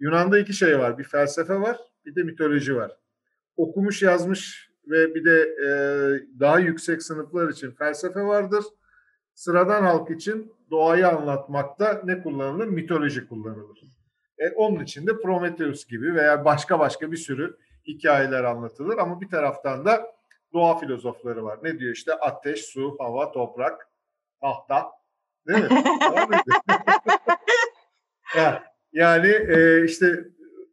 [0.00, 0.98] Yunan'da iki şey var.
[0.98, 1.76] Bir felsefe var,
[2.06, 2.92] bir de mitoloji var.
[3.56, 5.70] Okumuş yazmış ve bir de e,
[6.40, 8.64] daha yüksek sınıflar için felsefe vardır.
[9.34, 12.66] Sıradan halk için doğayı anlatmakta ne kullanılır?
[12.66, 13.82] Mitoloji kullanılır.
[14.38, 19.28] E, onun için de Prometheus gibi veya başka başka bir sürü hikayeler anlatılır ama bir
[19.28, 20.06] taraftan da
[20.52, 21.58] doğa filozofları var.
[21.62, 23.88] Ne diyor işte ateş, su, hava, toprak,
[24.40, 24.90] tahta.
[25.46, 25.84] Değil mi?
[28.92, 30.24] Yani e, işte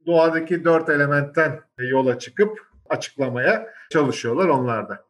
[0.06, 2.60] doğadaki dört elementten yola çıkıp
[2.97, 5.05] açıklamaya çalışıyorlar onlar da.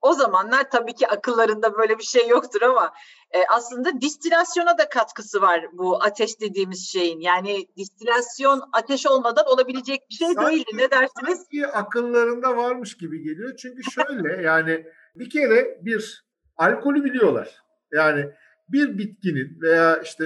[0.00, 2.92] O zamanlar tabii ki akıllarında böyle bir şey yoktur ama
[3.30, 7.20] e, aslında distilasyona da katkısı var bu ateş dediğimiz şeyin.
[7.20, 10.64] Yani distilasyon ateş olmadan olabilecek bir şey değil.
[10.74, 11.38] Ne dersiniz?
[11.38, 13.56] Sanki akıllarında varmış gibi geliyor.
[13.56, 16.24] Çünkü şöyle yani bir kere bir
[16.56, 17.62] alkolü biliyorlar.
[17.92, 18.26] Yani
[18.68, 20.24] bir bitkinin veya işte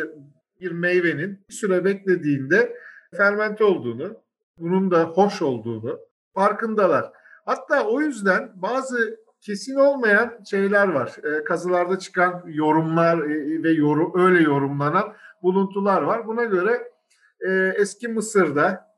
[0.60, 2.76] bir meyvenin bir süre beklediğinde
[3.16, 4.16] fermente olduğunu,
[4.58, 6.00] bunun da hoş olduğunu
[6.34, 7.12] farkındalar.
[7.44, 11.16] Hatta o yüzden bazı kesin olmayan şeyler var.
[11.24, 16.26] E, kazılarda çıkan yorumlar e, ve yorum, öyle yorumlanan buluntular var.
[16.26, 16.92] Buna göre
[17.40, 18.94] e, eski Mısır'da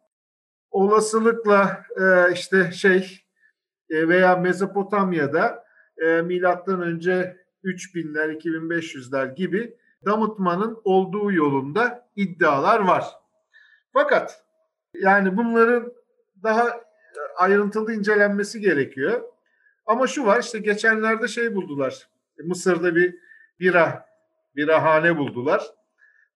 [0.71, 3.27] olasılıkla e, işte şey
[3.91, 5.65] e, veya Mezopotamya'da
[5.99, 13.05] e, milattan önce 3000'ler 2500'ler gibi damıtmanın olduğu yolunda iddialar var.
[13.93, 14.45] Fakat
[14.95, 15.93] yani bunların
[16.43, 16.86] daha
[17.37, 19.23] ayrıntılı incelenmesi gerekiyor.
[19.87, 22.09] Ama şu var işte geçenlerde şey buldular.
[22.45, 23.15] Mısır'da bir
[23.61, 24.07] bira,
[24.57, 25.63] birahane buldular.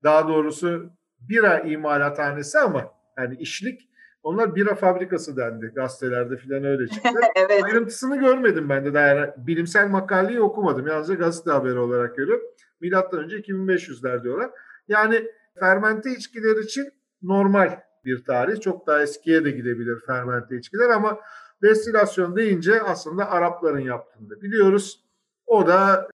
[0.05, 0.91] Daha doğrusu
[1.21, 3.91] bira imalathanesi ama yani işlik.
[4.23, 7.09] Onlar bira fabrikası dendi gazetelerde filan öyle çıktı.
[7.37, 7.65] evet.
[7.65, 8.95] Ayrıntısını görmedim ben de.
[8.95, 10.87] Daha yani bilimsel makaleyi okumadım.
[10.87, 12.45] Yalnızca gazete haberi olarak görüyorum.
[12.81, 14.51] Milattan önce 2500'ler diyorlar.
[14.89, 15.27] Yani
[15.61, 18.61] fermente içkiler için normal bir tarih.
[18.61, 21.21] Çok daha eskiye de gidebilir fermente içkiler ama
[21.63, 25.05] destilasyon deyince aslında Arapların yaptığını biliyoruz.
[25.47, 26.09] O da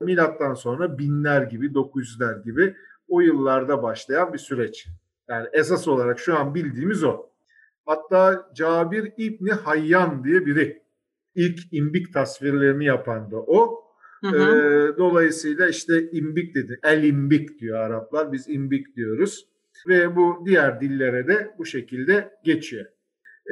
[0.00, 2.76] milattan sonra binler gibi, 900'ler gibi
[3.08, 4.88] o yıllarda başlayan bir süreç.
[5.28, 7.26] Yani esas olarak şu an bildiğimiz o.
[7.86, 10.82] Hatta Cabir İbni Hayyan diye biri
[11.34, 13.84] ilk imbik tasvirlerini yapan da o.
[14.20, 14.36] Hı hı.
[14.36, 16.80] Ee, dolayısıyla işte imbik dedi.
[16.82, 18.32] El imbik diyor Araplar.
[18.32, 19.48] Biz imbik diyoruz.
[19.86, 22.86] Ve bu diğer dillere de bu şekilde geçiyor.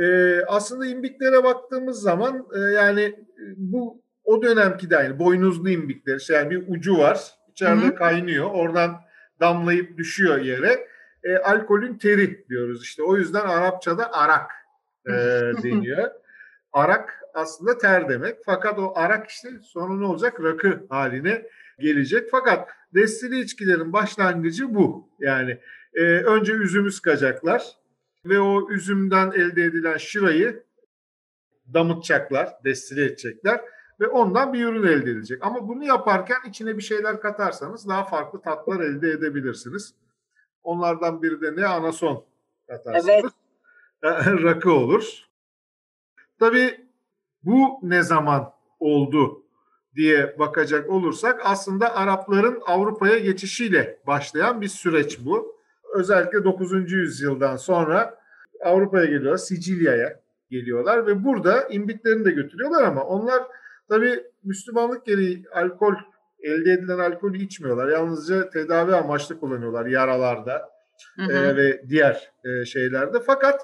[0.02, 3.14] Ee, aslında imbiklere baktığımız zaman e, yani
[3.56, 5.18] bu o dönemki de aynı.
[5.18, 6.16] Boynuzlu imbikler.
[6.16, 7.20] İşte yani bir ucu var.
[7.50, 7.94] İçeride hı hı.
[7.94, 8.50] kaynıyor.
[8.50, 9.00] Oradan
[9.40, 10.88] damlayıp düşüyor yere.
[11.24, 13.02] E, alkolün teri diyoruz işte.
[13.02, 14.50] O yüzden Arapçada arak
[15.06, 15.12] e,
[15.62, 16.10] deniyor.
[16.72, 18.38] Arak aslında ter demek.
[18.46, 20.42] Fakat o arak işte sonra ne olacak?
[20.42, 21.46] Rakı haline
[21.78, 22.28] gelecek.
[22.30, 25.08] Fakat destili içkilerin başlangıcı bu.
[25.20, 25.58] Yani
[25.96, 27.76] e, önce üzümü sıkacaklar
[28.24, 30.64] ve o üzümden elde edilen şırayı
[31.74, 33.60] damıtacaklar, destile edecekler
[34.00, 35.38] ve ondan bir ürün elde edilecek.
[35.44, 39.94] Ama bunu yaparken içine bir şeyler katarsanız daha farklı tatlar elde edebilirsiniz.
[40.62, 41.66] Onlardan biri de ne?
[41.66, 42.24] Anason
[42.68, 43.08] katarsanız.
[44.02, 44.26] Evet.
[44.42, 45.26] Rakı olur.
[46.38, 46.86] Tabii
[47.42, 49.42] bu ne zaman oldu
[49.94, 55.55] diye bakacak olursak aslında Arapların Avrupa'ya geçişiyle başlayan bir süreç bu.
[55.96, 56.92] Özellikle 9.
[56.92, 58.18] yüzyıldan sonra
[58.64, 63.42] Avrupa'ya geliyorlar, Sicilya'ya geliyorlar ve burada imbiklerini de götürüyorlar ama onlar
[63.88, 65.94] tabii Müslümanlık gereği alkol,
[66.42, 67.88] elde edilen alkolü içmiyorlar.
[67.88, 70.68] Yalnızca tedavi amaçlı kullanıyorlar yaralarda
[71.16, 71.32] hı hı.
[71.32, 73.20] E, ve diğer e, şeylerde.
[73.26, 73.60] Fakat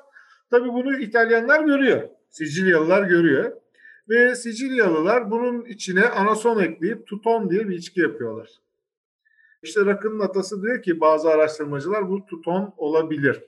[0.51, 2.03] tabii bunu İtalyanlar görüyor.
[2.31, 3.53] Sicilyalılar görüyor.
[4.09, 8.49] Ve Sicilyalılar bunun içine anason ekleyip tuton diye bir içki yapıyorlar.
[9.63, 13.45] İşte rakının atası diyor ki bazı araştırmacılar bu tuton olabilir.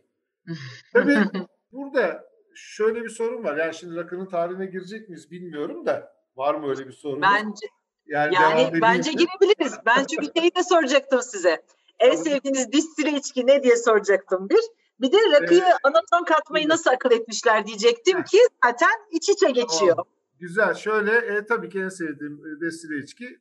[0.92, 1.16] Tabii
[1.72, 2.24] burada
[2.54, 3.56] şöyle bir sorun var.
[3.56, 7.22] Yani şimdi rakının tarihine girecek miyiz bilmiyorum da var mı öyle bir sorun?
[7.22, 7.66] Bence
[8.06, 9.74] yani, yani bence girebiliriz.
[9.86, 11.62] Ben çünkü şeyi de soracaktım size.
[11.98, 14.60] En sevdiğiniz distile içki ne diye soracaktım bir.
[15.00, 15.74] Bir de rakıyı evet.
[15.82, 19.96] anaton katmayı nasıl akıl etmişler diyecektim ki zaten iç içe geçiyor.
[19.96, 20.06] Tamam.
[20.38, 20.74] Güzel.
[20.74, 23.38] Şöyle e, tabii ki en sevdiğim destile içki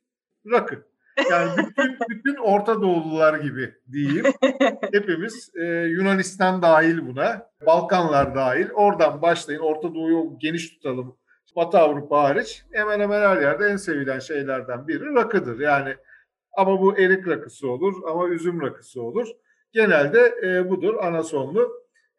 [0.50, 0.84] rakı.
[1.30, 4.24] Yani bütün, bütün Orta Doğulular gibi diyeyim.
[4.92, 8.70] Hepimiz e, Yunanistan dahil buna, Balkanlar dahil.
[8.70, 9.60] Oradan başlayın.
[9.60, 11.16] Orta Doğu'yu geniş tutalım.
[11.56, 15.60] Batı Avrupa hariç hemen hemen her yerde en sevilen şeylerden biri rakıdır.
[15.60, 15.96] Yani
[16.56, 19.28] ama bu erik rakısı olur ama üzüm rakısı olur.
[19.72, 21.72] Genelde e, budur anasonlu.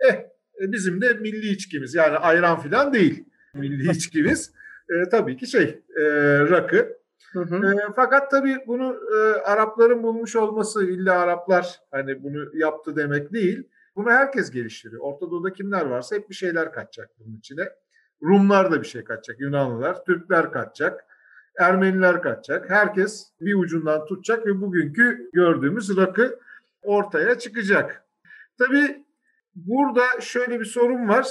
[0.09, 0.13] Eh
[0.61, 4.55] e, bizim de milli içkimiz yani ayran filan değil milli içkimiz.
[4.89, 5.63] E, tabii ki şey
[5.97, 6.03] e,
[6.39, 6.97] rakı.
[7.33, 7.75] Hı hı.
[7.75, 13.69] E, fakat tabii bunu e, Arapların bulmuş olması illa Araplar hani bunu yaptı demek değil.
[13.95, 15.01] Bunu herkes geliştiriyor.
[15.01, 17.69] Orta Doğu'da kimler varsa hep bir şeyler katacak bunun içine.
[18.23, 21.05] Rumlar da bir şey katacak, Yunanlılar, Türkler katacak,
[21.59, 22.69] Ermeniler katacak.
[22.69, 26.39] Herkes bir ucundan tutacak ve bugünkü gördüğümüz rakı
[26.83, 28.05] ortaya çıkacak.
[28.57, 29.05] Tabii
[29.55, 31.27] burada şöyle bir sorun var.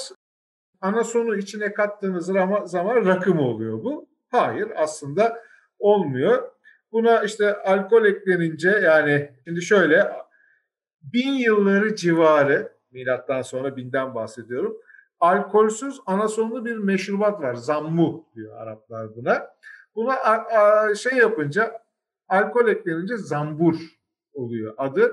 [0.80, 2.26] Ana sonu içine kattığınız
[2.64, 4.08] zaman rakı mı oluyor bu?
[4.30, 5.42] Hayır aslında
[5.78, 6.50] olmuyor.
[6.92, 10.12] Buna işte alkol eklenince yani şimdi şöyle
[11.02, 14.76] bin yılları civarı milattan sonra binden bahsediyorum.
[15.20, 17.54] Alkolsüz anasonlu bir meşrubat var.
[17.54, 19.46] Zammu diyor Araplar buna.
[19.94, 21.72] Buna a, a, şey yapınca
[22.28, 23.74] alkol eklenince zambur
[24.32, 25.12] oluyor adı.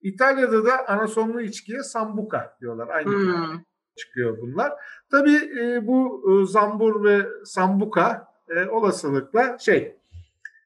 [0.00, 2.88] İtalya'da da anasonlu içkiye sambuka diyorlar.
[2.88, 3.60] Aynı hmm.
[3.96, 4.72] çıkıyor bunlar.
[5.10, 9.96] Tabii e, bu e, zambur ve sambuka e, olasılıkla şey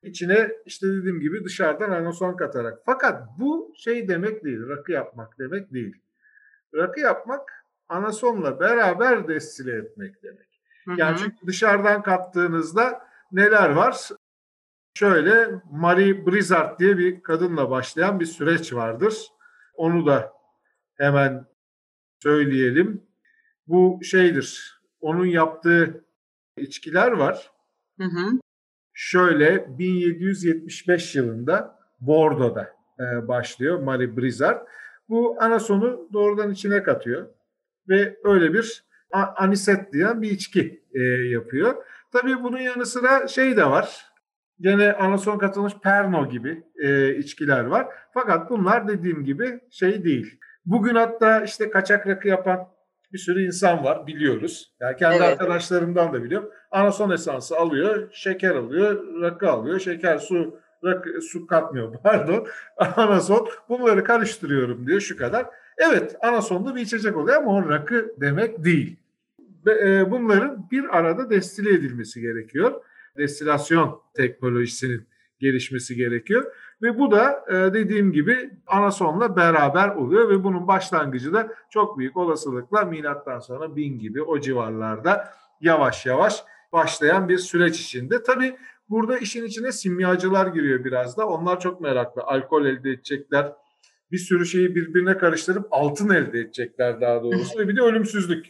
[0.03, 2.79] içine işte dediğim gibi dışarıdan anason katarak.
[2.87, 5.97] Fakat bu şey demek değil, rakı yapmak demek değil.
[6.75, 10.51] Rakı yapmak anasonla beraber destile etmek demek.
[10.97, 14.09] Yani çünkü dışarıdan kattığınızda neler var?
[14.95, 19.27] Şöyle Marie Brizard diye bir kadınla başlayan bir süreç vardır.
[19.75, 20.33] Onu da
[20.97, 21.47] hemen
[22.23, 23.03] söyleyelim.
[23.67, 24.81] Bu şeydir.
[25.01, 26.05] Onun yaptığı
[26.57, 27.51] içkiler var.
[28.01, 28.41] Hı hı.
[28.93, 34.67] Şöyle 1775 yılında Bordo'da e, başlıyor Marie Brizard.
[35.09, 37.29] Bu anasonu doğrudan içine katıyor
[37.89, 38.85] ve öyle bir
[39.37, 41.75] aniset diyen bir içki e, yapıyor.
[42.13, 44.07] Tabii bunun yanı sıra şey de var.
[44.61, 47.89] Gene anason katılmış Perno gibi e, içkiler var.
[48.15, 50.41] Fakat bunlar dediğim gibi şey değil.
[50.65, 52.69] Bugün hatta işte kaçak rakı yapan
[53.13, 54.75] bir sürü insan var biliyoruz.
[54.81, 55.27] Yani kendi evet.
[55.27, 56.51] arkadaşlarımdan da biliyorum.
[56.71, 62.47] Anason esansı alıyor, şeker alıyor, rakı alıyor, şeker, su, rakı, su katmıyor pardon.
[62.77, 65.47] Anason bunları karıştırıyorum diyor şu kadar.
[65.79, 68.97] Evet anasonlu bir içecek oluyor ama o rakı demek değil.
[69.67, 72.85] E, bunların bir arada destile edilmesi gerekiyor.
[73.17, 75.07] Destilasyon teknolojisinin
[75.41, 76.53] gelişmesi gerekiyor.
[76.83, 82.17] Ve bu da e, dediğim gibi anasonla beraber oluyor ve bunun başlangıcı da çok büyük
[82.17, 88.23] olasılıkla milattan sonra bin gibi o civarlarda yavaş yavaş başlayan bir süreç içinde.
[88.23, 88.57] Tabii
[88.89, 91.27] burada işin içine simyacılar giriyor biraz da.
[91.27, 92.23] Onlar çok meraklı.
[92.23, 93.53] Alkol elde edecekler.
[94.13, 97.59] Bir sürü şeyi birbirine karıştırıp altın elde edecekler daha doğrusu.
[97.59, 98.47] ve bir de ölümsüzlük.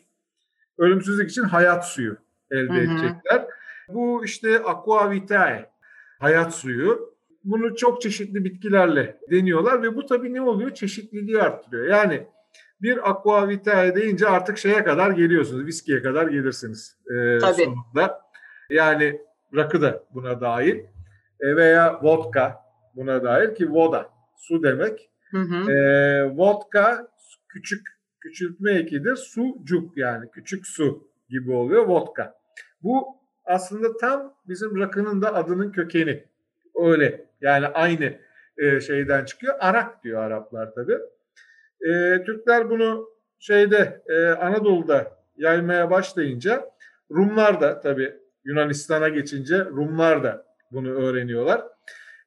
[0.78, 2.16] Ölümsüzlük için hayat suyu
[2.50, 3.46] elde edecekler.
[3.88, 5.70] Bu işte aqua vitae,
[6.18, 10.74] hayat suyu bunu çok çeşitli bitkilerle deniyorlar ve bu tabii ne oluyor?
[10.74, 11.86] Çeşitliliği arttırıyor.
[11.86, 12.26] Yani
[12.82, 15.66] bir aqua vitae deyince artık şeye kadar geliyorsunuz.
[15.66, 17.64] Viskiye kadar gelirsiniz e, tabii.
[17.64, 18.20] sonunda.
[18.70, 19.20] Yani
[19.56, 20.76] rakı da buna dahil
[21.40, 22.56] e, veya vodka
[22.96, 25.10] buna dahil ki voda su demek.
[25.30, 25.72] Hı hı.
[25.72, 25.76] E,
[26.36, 27.08] vodka
[27.48, 27.86] küçük
[28.20, 29.16] küçültme ekidir.
[29.16, 32.34] Sucuk yani küçük su gibi oluyor vodka.
[32.82, 33.06] Bu
[33.44, 36.24] aslında tam bizim rakının da adının kökeni.
[36.74, 38.18] Öyle yani aynı
[38.58, 39.54] e, şeyden çıkıyor.
[39.60, 40.92] Arak diyor Araplar tabi.
[41.80, 46.70] E, Türkler bunu şeyde e, Anadolu'da yaymaya başlayınca
[47.10, 51.62] Rumlar da tabi Yunanistan'a geçince Rumlar da bunu öğreniyorlar.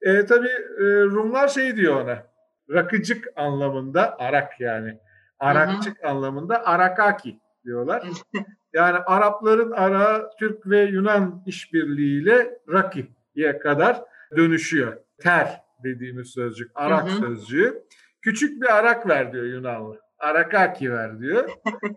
[0.01, 2.33] E, tabi e, Rumlar şey diyor ona
[2.69, 4.99] rakıcık anlamında arak yani
[5.39, 6.11] arakçık hı hı.
[6.11, 8.03] anlamında arakaki diyorlar.
[8.75, 14.01] Yani Arapların ara Türk ve Yunan işbirliğiyle rakiye kadar
[14.37, 14.97] dönüşüyor.
[15.21, 17.19] Ter dediğimiz sözcük, arak hı hı.
[17.19, 17.83] sözcüğü.
[18.21, 19.99] Küçük bir arak ver diyor Yunanlı.
[20.19, 21.49] Arakaki ver diyor.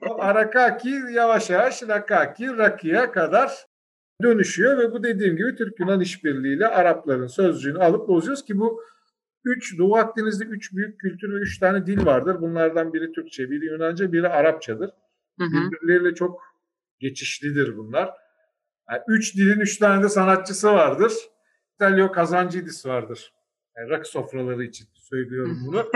[0.09, 3.66] O arakaki yavaş yavaş rakaki, rakiye kadar
[4.22, 8.83] dönüşüyor ve bu dediğim gibi Türk-Yunan işbirliğiyle Arapların sözcüğünü alıp bozuyoruz ki bu
[9.44, 12.40] üç Doğu Akdeniz'de üç büyük kültür ve üç tane dil vardır.
[12.40, 14.90] Bunlardan biri Türkçe, biri Yunanca, biri Arapçadır.
[15.38, 15.70] Hı hı.
[15.70, 16.40] Birbirleriyle çok
[17.01, 18.11] geçişlidir bunlar.
[18.90, 21.12] Yani üç dilin üç tane de sanatçısı vardır.
[21.76, 23.32] Stelio Kazancidis vardır.
[23.76, 25.90] Yani rakı sofraları için söylüyorum bunu.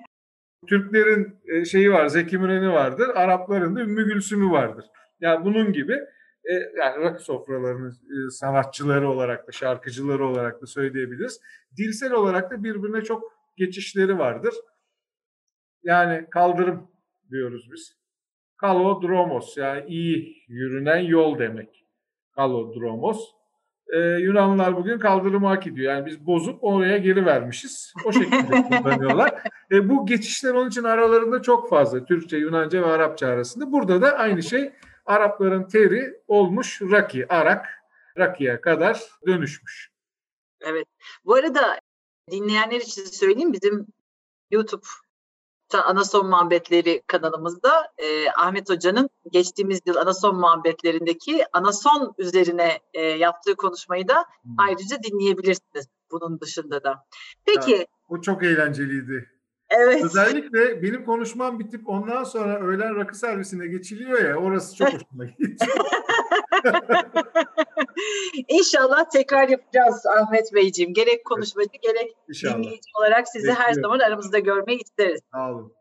[0.68, 3.08] Türklerin e, şeyi var, Zeki Müren'i vardır.
[3.14, 4.84] Arapların da Ümmü Gülsüm'ü vardır.
[5.20, 5.92] Yani bunun gibi
[6.44, 11.40] e, yani rakı sofralarının e, sanatçıları olarak da, şarkıcıları olarak da söyleyebiliriz.
[11.76, 13.22] Dilsel olarak da birbirine çok
[13.56, 14.54] geçişleri vardır.
[15.82, 16.90] Yani kaldırım
[17.30, 17.96] diyoruz biz.
[18.56, 21.86] Kalodromos yani iyi yürünen yol demek.
[22.32, 23.39] Kalodromos.
[23.92, 25.94] Ee, Yunanlılar bugün kaldırımı hak ediyor.
[25.94, 27.94] Yani biz bozup oraya geri vermişiz.
[28.04, 29.42] O şekilde kullanıyorlar.
[29.72, 32.04] E, bu geçişler onun için aralarında çok fazla.
[32.04, 33.72] Türkçe, Yunanca ve Arapça arasında.
[33.72, 34.72] Burada da aynı şey
[35.06, 37.66] Arapların teri olmuş raki, arak,
[38.18, 39.90] rakiye kadar dönüşmüş.
[40.60, 40.86] Evet.
[41.24, 41.80] Bu arada
[42.30, 43.86] dinleyenler için söyleyeyim bizim
[44.50, 44.86] YouTube
[45.78, 54.08] Anason Muhabbetleri kanalımızda e, Ahmet Hoca'nın geçtiğimiz yıl Anason Muhabbetlerindeki Anason üzerine e, yaptığı konuşmayı
[54.08, 54.54] da hmm.
[54.58, 57.06] ayrıca dinleyebilirsiniz bunun dışında da.
[57.44, 57.72] Peki.
[57.72, 59.39] Ya, o çok eğlenceliydi.
[59.70, 60.04] Evet.
[60.04, 65.66] Özellikle benim konuşmam bitip ondan sonra öğlen rakı servisine geçiliyor ya orası çok hoşuma gitti.
[68.48, 70.94] İnşallah tekrar yapacağız Ahmet Beyciğim.
[70.94, 72.54] Gerek konuşmacı gerek İnşallah.
[72.56, 73.62] dinleyici olarak sizi Bekliyorum.
[73.62, 75.20] her zaman aramızda görmeyi isteriz.
[75.32, 75.72] Sağ olun.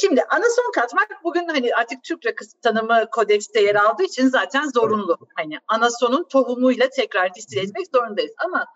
[0.00, 5.16] Şimdi anason katmak bugün hani artık Türk rakısı tanımı kodekste yer aldığı için zaten zorunlu.
[5.20, 5.30] Evet.
[5.36, 8.32] Hani anasonun tohumuyla tekrar distil etmek zorundayız.
[8.44, 8.66] Ama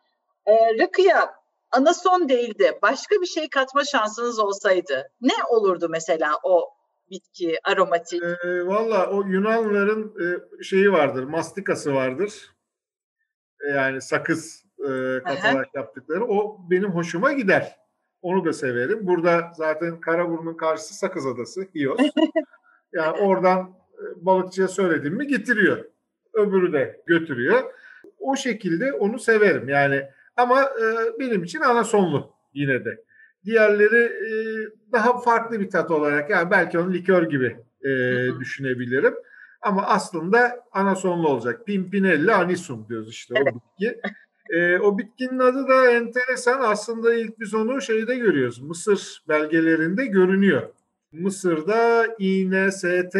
[0.46, 1.34] e, rakıya
[1.70, 6.68] anason değil de başka bir şey katma şansınız olsaydı ne olurdu mesela o
[7.10, 8.22] bitki aromatik?
[8.22, 12.54] E, Valla o Yunanlıların e, şeyi vardır, mastikası vardır.
[13.60, 14.88] E, yani sakız e,
[15.24, 15.70] katarak Aha.
[15.74, 16.24] yaptıkları.
[16.24, 17.76] O benim hoşuma gider.
[18.22, 19.06] Onu da severim.
[19.06, 22.00] Burada zaten Karaburun'un karşısı Sakız Adası, Hios.
[22.92, 25.84] yani oradan e, balıkçıya söyledim mi getiriyor.
[26.34, 27.72] Öbürü de götürüyor.
[28.18, 29.68] O şekilde onu severim.
[29.68, 30.84] Yani ama e,
[31.20, 33.04] benim için ana sonlu yine de.
[33.44, 34.32] Diğerleri e,
[34.92, 37.90] daha farklı bir tat olarak yani belki onu likör gibi e,
[38.40, 39.14] düşünebilirim.
[39.62, 41.66] Ama aslında ana sonlu olacak.
[41.66, 44.00] Pimpinella anisum diyoruz işte o bitki.
[44.50, 46.60] E, o bitkinin adı da enteresan.
[46.60, 48.62] Aslında ilk biz onu şeyde görüyoruz.
[48.62, 50.62] Mısır belgelerinde görünüyor.
[51.12, 53.16] Mısır'da INST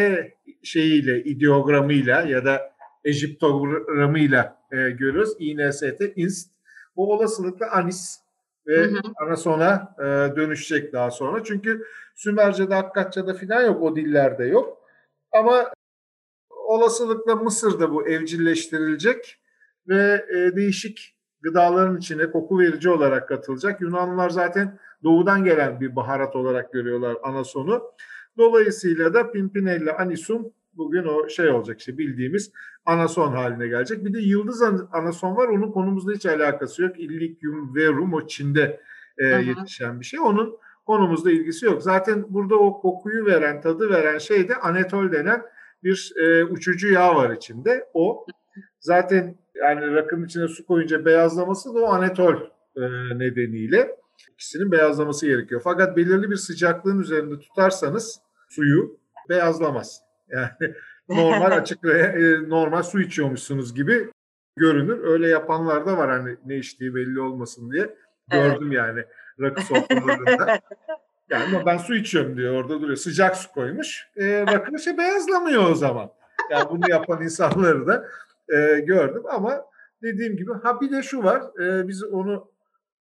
[0.62, 5.36] şeyiyle, ideogramıyla ya da Ejiptogramıyla e, görüyoruz.
[5.38, 6.55] INST, INST.
[6.96, 8.20] Bu olasılıkla anis
[8.66, 9.00] ve hı hı.
[9.16, 11.44] anasona e, dönüşecek daha sonra.
[11.44, 14.78] Çünkü Sümerce'de, Akkadça'da falan yok, o dillerde yok.
[15.32, 15.72] Ama
[16.50, 19.38] olasılıkla Mısır'da bu evcilleştirilecek
[19.88, 23.80] ve e, değişik gıdaların içine koku verici olarak katılacak.
[23.80, 27.82] Yunanlılar zaten doğudan gelen bir baharat olarak görüyorlar anasonu.
[28.38, 32.52] Dolayısıyla da Pimpinella anisum bugün o şey olacak işte bildiğimiz
[32.86, 34.04] anason haline gelecek.
[34.04, 34.62] Bir de yıldız
[34.92, 35.48] anason var.
[35.48, 37.00] Onun konumuzda hiç alakası yok.
[37.00, 38.80] Illicium verum o Çin'de
[39.18, 40.20] e, yetişen bir şey.
[40.20, 41.82] Onun konumuzda ilgisi yok.
[41.82, 45.42] Zaten burada o kokuyu veren, tadı veren şey de anetol denen
[45.84, 47.88] bir e, uçucu yağ var içinde.
[47.94, 48.26] O
[48.80, 52.34] zaten yani rakının içine su koyunca beyazlaması da o anetol
[52.76, 52.82] e,
[53.18, 53.96] nedeniyle
[54.32, 55.60] ikisinin beyazlaması gerekiyor.
[55.64, 60.05] Fakat belirli bir sıcaklığın üzerinde tutarsanız suyu beyazlamaz.
[60.28, 60.50] Yani
[61.08, 64.10] normal açık e, normal su içiyormuşsunuz gibi
[64.56, 65.04] görünür.
[65.04, 67.96] Öyle yapanlar da var hani ne içtiği belli olmasın diye.
[68.30, 68.76] Gördüm evet.
[68.76, 69.04] yani
[69.40, 70.60] rakı sofralarında.
[71.30, 72.96] yani ama ben su içiyorum diyor orada duruyor.
[72.96, 74.08] Sıcak su koymuş.
[74.16, 76.10] E, rakı şey beyazlamıyor o zaman.
[76.50, 78.08] Yani bunu yapan insanları da
[78.48, 79.64] e, gördüm ama
[80.02, 82.50] dediğim gibi ha bir de şu var e, biz onu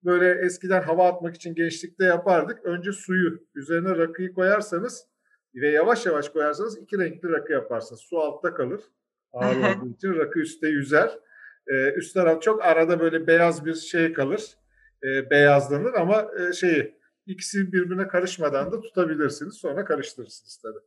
[0.06, 2.66] böyle eskiden hava atmak için gençlikte yapardık.
[2.66, 5.08] Önce suyu üzerine rakıyı koyarsanız
[5.56, 8.02] ve yavaş yavaş koyarsanız iki renkli rakı yaparsınız.
[8.02, 8.82] Su altta kalır.
[9.34, 11.20] Ağır olduğu için rakı üstte yüzer.
[11.68, 14.58] Ee, üst taraf çok arada böyle beyaz bir şey kalır.
[15.04, 19.54] Ee, beyazlanır ama e, şeyi ikisi birbirine karışmadan da tutabilirsiniz.
[19.54, 20.80] Sonra karıştırırsınız tabii.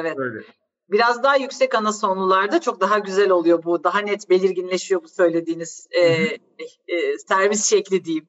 [0.00, 0.18] Evet.
[0.18, 0.40] Öyle.
[0.88, 3.84] Biraz daha yüksek ana sonlularda çok daha güzel oluyor bu.
[3.84, 8.28] Daha net belirginleşiyor bu söylediğiniz e, e, servis şekli diyeyim.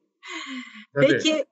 [0.94, 1.06] Tabii.
[1.06, 1.44] Peki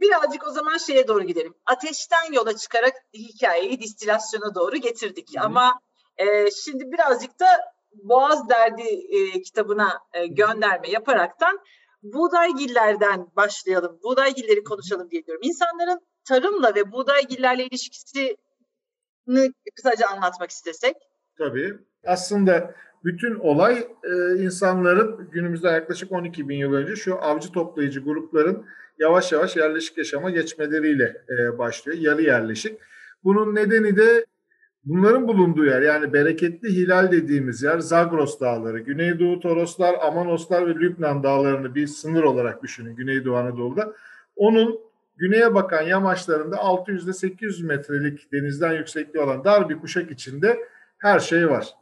[0.00, 1.54] birazcık o zaman şeye doğru gidelim.
[1.66, 5.36] Ateşten yola çıkarak hikayeyi distilasyona doğru getirdik.
[5.36, 5.44] Hı-hı.
[5.44, 5.80] Ama
[6.16, 7.46] e, şimdi birazcık da
[7.92, 11.60] Boğaz Derdi e, kitabına e, gönderme yaparaktan
[12.02, 14.00] buğdaygillerden başlayalım.
[14.02, 15.42] Buğdaygilleri konuşalım diye diyorum.
[15.44, 18.36] İnsanların tarımla ve buğdaygillerle ilişkisi
[19.76, 20.96] kısaca anlatmak istesek.
[21.38, 21.78] Tabii.
[22.06, 28.64] Aslında bütün olay e, insanların günümüzde yaklaşık 12 bin yıl önce şu avcı toplayıcı grupların
[28.98, 31.98] yavaş yavaş yerleşik yaşama geçmeleriyle e, başlıyor.
[31.98, 32.78] Yarı yerleşik.
[33.24, 34.24] Bunun nedeni de
[34.84, 41.22] bunların bulunduğu yer yani bereketli hilal dediğimiz yer Zagros Dağları, Güneydoğu Toroslar, Amanoslar ve Lübnan
[41.22, 43.92] Dağları'nı bir sınır olarak düşünün Güneydoğu Anadolu'da.
[44.36, 44.80] Onun
[45.16, 50.58] güneye bakan yamaçlarında 600 ile 800 metrelik denizden yüksekliği olan dar bir kuşak içinde
[50.98, 51.74] her şey var.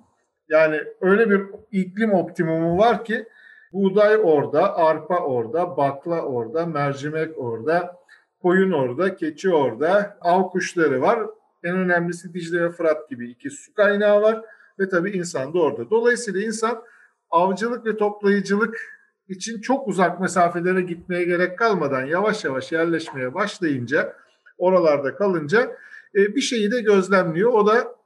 [0.48, 3.26] Yani öyle bir iklim optimumu var ki
[3.72, 7.96] buğday orada, arpa orada, bakla orada, mercimek orada,
[8.42, 11.20] koyun orada, keçi orada, av kuşları var.
[11.64, 14.44] En önemlisi Dicle ve Fırat gibi iki su kaynağı var
[14.78, 15.90] ve tabii insan da orada.
[15.90, 16.82] Dolayısıyla insan
[17.30, 24.16] avcılık ve toplayıcılık için çok uzak mesafelere gitmeye gerek kalmadan yavaş yavaş yerleşmeye başlayınca
[24.58, 25.76] oralarda kalınca
[26.14, 27.52] e, bir şeyi de gözlemliyor.
[27.52, 27.97] O da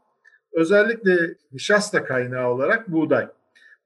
[0.53, 3.29] özellikle nişasta kaynağı olarak buğday.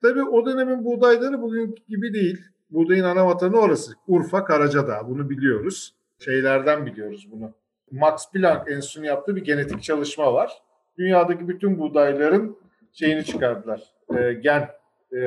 [0.02, 2.42] Tabii o dönemin buğdayları bugün gibi değil.
[2.70, 3.92] Buğdayın ana vatanı orası.
[4.06, 5.08] Urfa, Karacadağ.
[5.08, 5.94] Bunu biliyoruz.
[6.18, 7.52] Şeylerden biliyoruz bunu.
[7.90, 10.62] Max Planck Enstitüsü'nün yaptığı bir genetik çalışma var.
[10.98, 12.56] Dünyadaki bütün buğdayların
[12.92, 13.82] şeyini çıkardılar.
[14.16, 14.68] E, gen
[15.12, 15.18] e,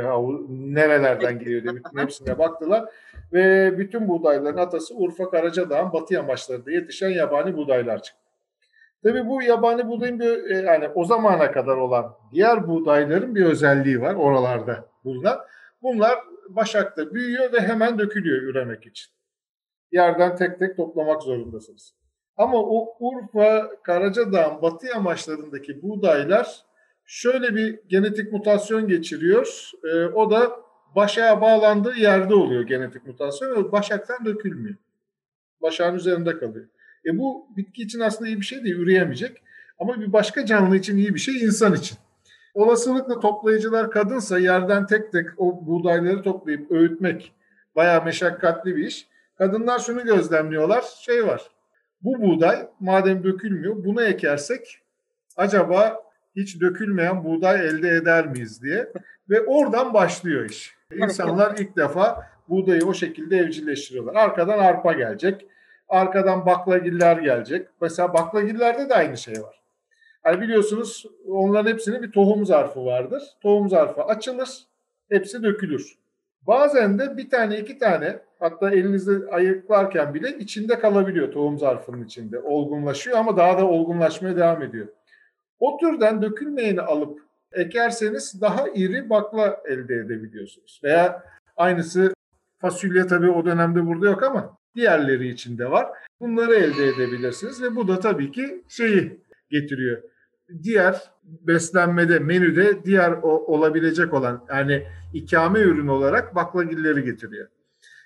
[0.50, 2.90] nerelerden geliyor diye bütün hepsine baktılar.
[3.34, 8.29] Ve bütün buğdayların atası Urfa Karacadağ'ın batı yamaçlarında yetişen yabani buğdaylar çıktı.
[9.04, 14.02] Tabii bu yabani buğdayın bir e, yani o zamana kadar olan diğer buğdayların bir özelliği
[14.02, 15.40] var oralarda bulunan.
[15.82, 16.20] Bunlar
[16.50, 19.12] başakta büyüyor ve hemen dökülüyor üremek için.
[19.92, 21.94] Yerden tek tek toplamak zorundasınız.
[22.38, 26.66] Ama o Urfa, Karacadağ'ın batı yamaçlarındaki buğdaylar
[27.06, 29.72] şöyle bir genetik mutasyon geçiriyor.
[29.84, 30.52] E, o da
[30.96, 34.76] başağa bağlandığı yerde oluyor genetik mutasyon ve başaktan dökülmüyor.
[35.62, 36.68] Başağın üzerinde kalıyor.
[37.06, 39.42] E bu bitki için aslında iyi bir şey değil, üreyemeyecek.
[39.80, 41.98] Ama bir başka canlı için iyi bir şey, insan için.
[42.54, 47.34] Olasılıkla toplayıcılar kadınsa yerden tek tek o buğdayları toplayıp öğütmek
[47.76, 49.08] bayağı meşakkatli bir iş.
[49.38, 51.42] Kadınlar şunu gözlemliyorlar, şey var.
[52.02, 54.80] Bu buğday madem dökülmüyor, bunu ekersek
[55.38, 56.04] acaba
[56.36, 58.94] hiç dökülmeyen buğday elde eder miyiz diye.
[59.30, 60.76] Ve oradan başlıyor iş.
[60.94, 64.16] İnsanlar ilk defa buğdayı o şekilde evcilleştiriyorlar.
[64.16, 65.46] Arkadan arpa gelecek.
[65.90, 67.68] Arkadan baklagiller gelecek.
[67.82, 69.62] Mesela baklagillerde de aynı şey var.
[70.24, 73.24] Hani biliyorsunuz onların hepsinin bir tohum zarfı vardır.
[73.42, 74.50] Tohum zarfı açılır,
[75.10, 75.98] hepsi dökülür.
[76.48, 82.40] Bazen de bir tane iki tane hatta elinizde ayıklarken bile içinde kalabiliyor tohum zarfının içinde.
[82.40, 84.88] Olgunlaşıyor ama daha da olgunlaşmaya devam ediyor.
[85.60, 87.20] O türden dökülmeyeni alıp
[87.54, 90.82] ekerseniz daha iri bakla elde edebiliyorsunuz.
[90.84, 91.24] Veya
[91.58, 92.14] aynısı
[92.58, 95.88] fasulye tabii o dönemde burada yok ama diğerleri içinde var.
[96.20, 100.02] Bunları elde edebilirsiniz ve bu da tabii ki şeyi getiriyor.
[100.64, 107.48] Diğer beslenmede, menüde diğer o, olabilecek olan yani ikame ürün olarak baklagilleri getiriyor.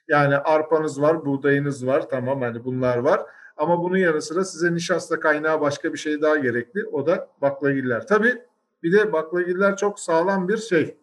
[0.08, 3.22] Yani arpanız var, buğdayınız var tamam hani bunlar var.
[3.58, 6.86] Ama bunun yanı sıra size nişasta kaynağı başka bir şey daha gerekli.
[6.86, 8.08] O da baklagiller.
[8.08, 8.42] Tabii
[8.84, 10.98] bir de baklagiller çok sağlam bir şey.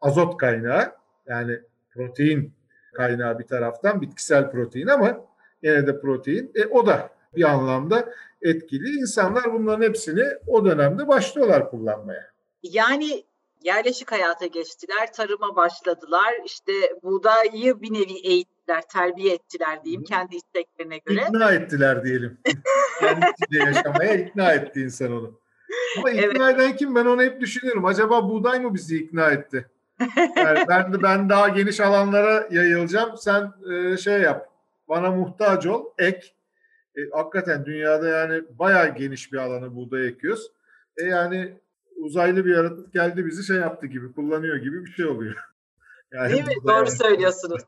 [0.00, 0.92] Azot kaynağı
[1.26, 2.53] yani protein
[2.94, 5.26] kaynağı bir taraftan bitkisel protein ama
[5.62, 6.52] yine de protein.
[6.54, 9.00] E, o da bir anlamda etkili.
[9.00, 12.30] İnsanlar bunların hepsini o dönemde başlıyorlar kullanmaya.
[12.62, 13.24] Yani
[13.64, 16.34] yerleşik hayata geçtiler, tarıma başladılar.
[16.44, 16.72] İşte
[17.02, 21.20] buğdayı bir nevi eğittiler, terbiye ettiler diyeyim kendi isteklerine göre.
[21.28, 22.38] İkna ettiler diyelim.
[23.00, 25.40] kendi içinde yaşamaya ikna etti insan onu.
[25.98, 26.60] Ama ikna evet.
[26.60, 27.84] eden kim ben onu hep düşünüyorum.
[27.84, 29.70] Acaba buğday mı bizi ikna etti?
[30.36, 33.16] Yani ben de ben daha geniş alanlara yayılacağım.
[33.16, 34.48] Sen e, şey yap.
[34.88, 36.26] Bana muhtaç ol, ek.
[36.96, 40.52] E, hakikaten dünyada yani bayağı geniş bir alanı buğday ekiyoruz.
[40.96, 41.58] E yani
[41.96, 45.34] uzaylı bir yaratık geldi bizi şey yaptı gibi, kullanıyor gibi bir şey oluyor.
[46.12, 46.54] Yani Değil mi?
[46.64, 46.90] Doğru yani.
[46.90, 47.62] söylüyorsunuz.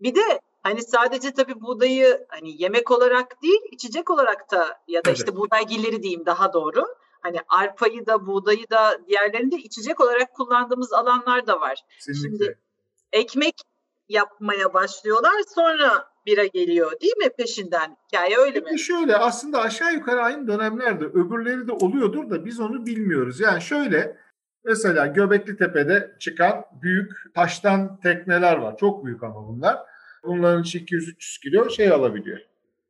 [0.00, 5.10] Bir de hani sadece tabii buğdayı hani yemek olarak değil, içecek olarak da ya da
[5.10, 5.18] evet.
[5.18, 6.86] işte buğdaygilleri diyeyim daha doğru
[7.22, 11.78] hani arpayı da buğdayı da diğerlerini de içecek olarak kullandığımız alanlar da var.
[12.06, 12.44] Kesinlikle.
[12.44, 12.58] Şimdi
[13.12, 13.54] ekmek
[14.08, 17.96] yapmaya başlıyorlar sonra bira geliyor değil mi peşinden?
[18.06, 18.78] Hikaye öyle Peki mi?
[18.78, 23.40] Şöyle aslında aşağı yukarı aynı dönemlerde öbürleri de oluyordur da biz onu bilmiyoruz.
[23.40, 24.16] Yani şöyle
[24.64, 28.76] mesela Göbekli Tepe'de çıkan büyük taştan tekneler var.
[28.76, 29.78] Çok büyük ama bunlar.
[30.24, 32.38] Bunların 200-300 kilo şey alabiliyor.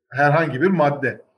[0.08, 1.29] Herhangi bir madde.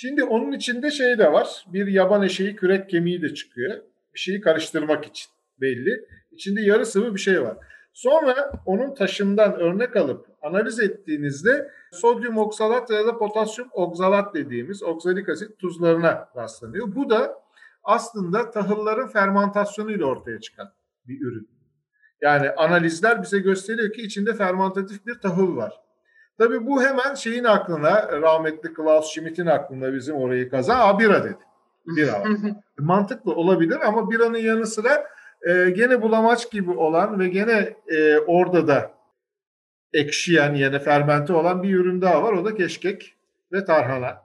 [0.00, 1.64] Şimdi onun içinde şey de var.
[1.66, 3.78] Bir yaban eşeği kürek kemiği de çıkıyor.
[4.14, 5.30] Bir şeyi karıştırmak için
[5.60, 6.04] belli.
[6.30, 7.56] İçinde yarı sıvı bir şey var.
[7.92, 15.28] Sonra onun taşından örnek alıp analiz ettiğinizde sodyum oksalat ya da potasyum oksalat dediğimiz oksalik
[15.28, 16.94] asit tuzlarına rastlanıyor.
[16.94, 17.42] Bu da
[17.84, 20.72] aslında tahılların fermentasyonuyla ortaya çıkan
[21.08, 21.48] bir ürün.
[22.20, 25.87] Yani analizler bize gösteriyor ki içinde fermentatif bir tahıl var.
[26.38, 31.38] Tabii bu hemen şeyin aklına, rahmetli Klaus Schmidt'in aklına bizim orayı kazan, a bira dedi.
[31.86, 32.24] Bira.
[32.78, 35.06] Mantıklı olabilir ama biranın yanı sıra
[35.42, 38.90] e, gene bulamaç gibi olan ve gene e, orada da
[39.92, 42.32] ekşiyen yani fermente olan bir ürün daha var.
[42.32, 43.14] O da keşkek
[43.52, 44.22] ve tarhana.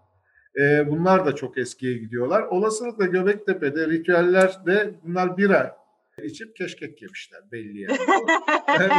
[0.59, 2.41] E, bunlar da çok eskiye gidiyorlar.
[2.41, 5.82] Olasılıkla Göbektepe'de ritüellerde bunlar bira
[6.21, 7.97] içip keşkek yemişler belli yani.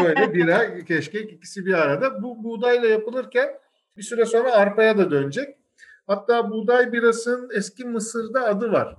[0.04, 2.22] Böyle bira, keşkek ikisi bir arada.
[2.22, 3.48] Bu buğdayla yapılırken
[3.96, 5.56] bir süre sonra arpaya da dönecek.
[6.06, 8.96] Hatta buğday birasının eski Mısır'da adı var.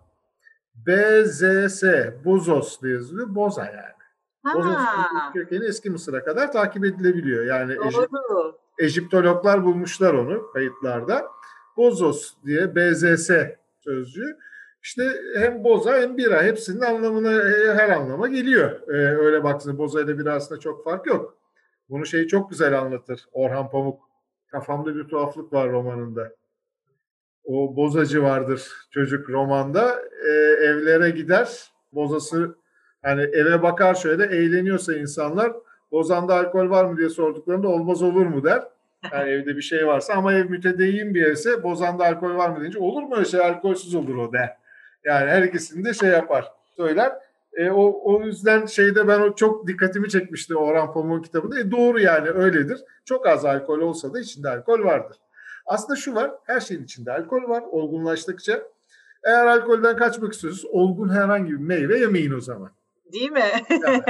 [0.76, 1.84] BZS,
[2.26, 3.36] Bozos diye yazılıyor.
[3.36, 4.55] Boza yani.
[4.55, 4.78] Bozos
[5.34, 7.45] kökeni eski Mısır'a kadar takip edilebiliyor.
[7.45, 8.57] Yani Doğru.
[8.80, 11.28] Ejiptologlar bulmuşlar onu kayıtlarda.
[11.78, 13.32] Bozos diye BZS
[13.80, 14.38] sözcüğü.
[14.86, 15.04] İşte
[15.36, 17.32] hem boza hem bira hepsinin anlamına
[17.76, 18.82] her anlama geliyor.
[18.88, 21.38] Ee, öyle baktığında boza ile bira arasında çok fark yok.
[21.90, 24.00] Bunu şeyi çok güzel anlatır Orhan Pamuk.
[24.48, 26.32] Kafamda bir tuhaflık var romanında.
[27.44, 30.02] O bozacı vardır çocuk romanda.
[30.28, 30.32] Ee,
[30.66, 31.72] evlere gider.
[31.92, 32.56] Bozası
[33.04, 35.54] Yani eve bakar şöyle eğleniyorsa insanlar
[35.92, 38.64] Bozan'da alkol var mı diye sorduklarında olmaz olur mu der.
[39.12, 42.80] Yani evde bir şey varsa ama ev mütedeyyin bir yerse Bozan'da alkol var mı deyince
[42.80, 44.64] olur mu öyle şey alkolsüz olur o der.
[45.06, 47.12] Yani her ikisini de şey yapar söyler.
[47.53, 51.60] E, o, o yüzden şeyde ben o çok dikkatimi çekmişti Orhan Pamuk'un kitabında.
[51.60, 52.84] E, doğru yani öyledir.
[53.06, 55.18] Çok az alkol olsa da içinde alkol vardır.
[55.66, 58.64] Aslında şu var, her şeyin içinde alkol var olgunlaştıkça.
[59.24, 62.72] Eğer alkolden kaçmak istiyorsanız olgun herhangi bir meyve yemeyin o zaman.
[63.14, 63.43] Değil mi?
[63.70, 64.03] yani,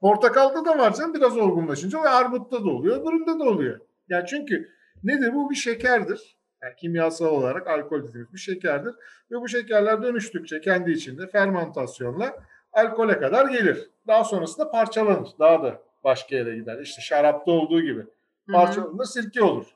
[0.00, 3.80] portakalda da var canım biraz olgunlaşınca ve armutta da oluyor, öbüründe de oluyor.
[4.08, 4.68] Yani çünkü
[5.04, 6.37] nedir bu bir şekerdir.
[6.62, 8.94] Yani kimyasal olarak alkol dediğimiz bir şekerdir.
[9.30, 12.34] Ve bu şekerler dönüştükçe kendi içinde fermentasyonla
[12.72, 13.90] alkole kadar gelir.
[14.06, 15.28] Daha sonrasında parçalanır.
[15.38, 16.78] Daha da başka yere gider.
[16.78, 18.06] İşte şarapta olduğu gibi.
[18.52, 19.66] Parçalanır sirke olur.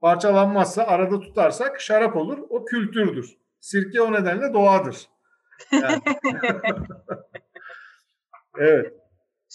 [0.00, 2.38] Parçalanmazsa arada tutarsak şarap olur.
[2.48, 3.36] O kültürdür.
[3.60, 5.08] Sirke o nedenle doğadır.
[5.72, 6.02] Yani.
[8.58, 8.94] evet.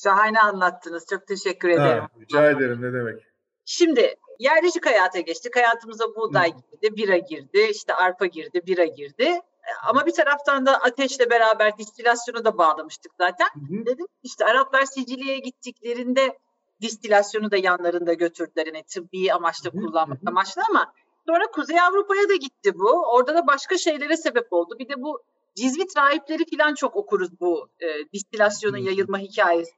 [0.03, 1.05] Şahane anlattınız.
[1.09, 2.03] Çok teşekkür ederim.
[2.03, 3.23] Ha, rica ederim ne demek.
[3.69, 5.55] Şimdi yerleşik hayata geçtik.
[5.55, 9.41] Hayatımıza buğday girdi, bira girdi, işte arpa girdi, bira girdi.
[9.87, 13.47] Ama bir taraftan da ateşle beraber distilasyonu da bağlamıştık zaten.
[13.53, 13.85] Hı hı.
[13.85, 16.37] Dedim işte Araplar Sicilya'ya gittiklerinde
[16.81, 18.65] distilasyonu da yanlarında götürdüler.
[18.67, 20.93] Yani tıbbi amaçla kullanmak amaçlı ama
[21.25, 23.03] sonra Kuzey Avrupa'ya da gitti bu.
[23.11, 24.75] Orada da başka şeylere sebep oldu.
[24.79, 25.23] Bir de bu
[25.55, 29.71] Cizvit rahipleri falan çok okuruz bu e, distilasyonun yayılma hikayesi.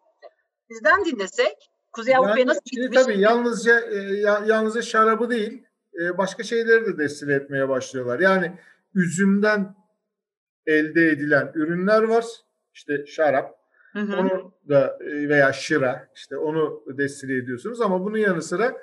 [0.72, 3.04] Sizden dinlesek Kuzey yani, Avrupa'ya nasıl gitmiş?
[3.04, 3.96] Tabii yalnızca e,
[4.46, 5.64] yalnızca şarabı değil
[6.02, 8.20] e, başka şeyleri de destile etmeye başlıyorlar.
[8.20, 8.58] Yani
[8.96, 9.76] üzümden
[10.66, 12.26] elde edilen ürünler var.
[12.74, 13.56] İşte şarap,
[13.94, 14.18] hı hı.
[14.18, 18.78] onu da e, veya şıra işte onu destile ediyorsunuz ama bunun yanı sıra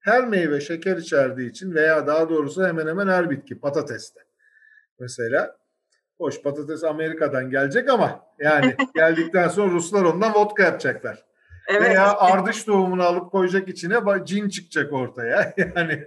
[0.00, 4.20] her meyve şeker içerdiği için veya daha doğrusu hemen hemen her bitki patateste.
[4.98, 5.56] Mesela
[6.18, 11.24] hoş patates Amerika'dan gelecek ama yani geldikten sonra Ruslar ondan vodka yapacaklar.
[11.68, 11.90] Evet.
[11.90, 15.54] Veya ardış tohumunu alıp koyacak içine cin çıkacak ortaya.
[15.76, 16.06] Yani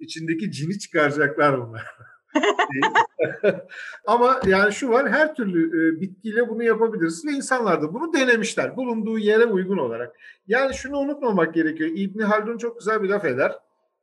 [0.00, 1.86] içindeki cini çıkaracaklar bunlar.
[4.06, 8.76] Ama yani şu var her türlü e, bitkiyle bunu yapabilirsin ve insanlar da bunu denemişler
[8.76, 10.16] bulunduğu yere uygun olarak.
[10.46, 11.90] Yani şunu unutmamak gerekiyor.
[11.94, 13.52] İbn Haldun çok güzel bir laf eder.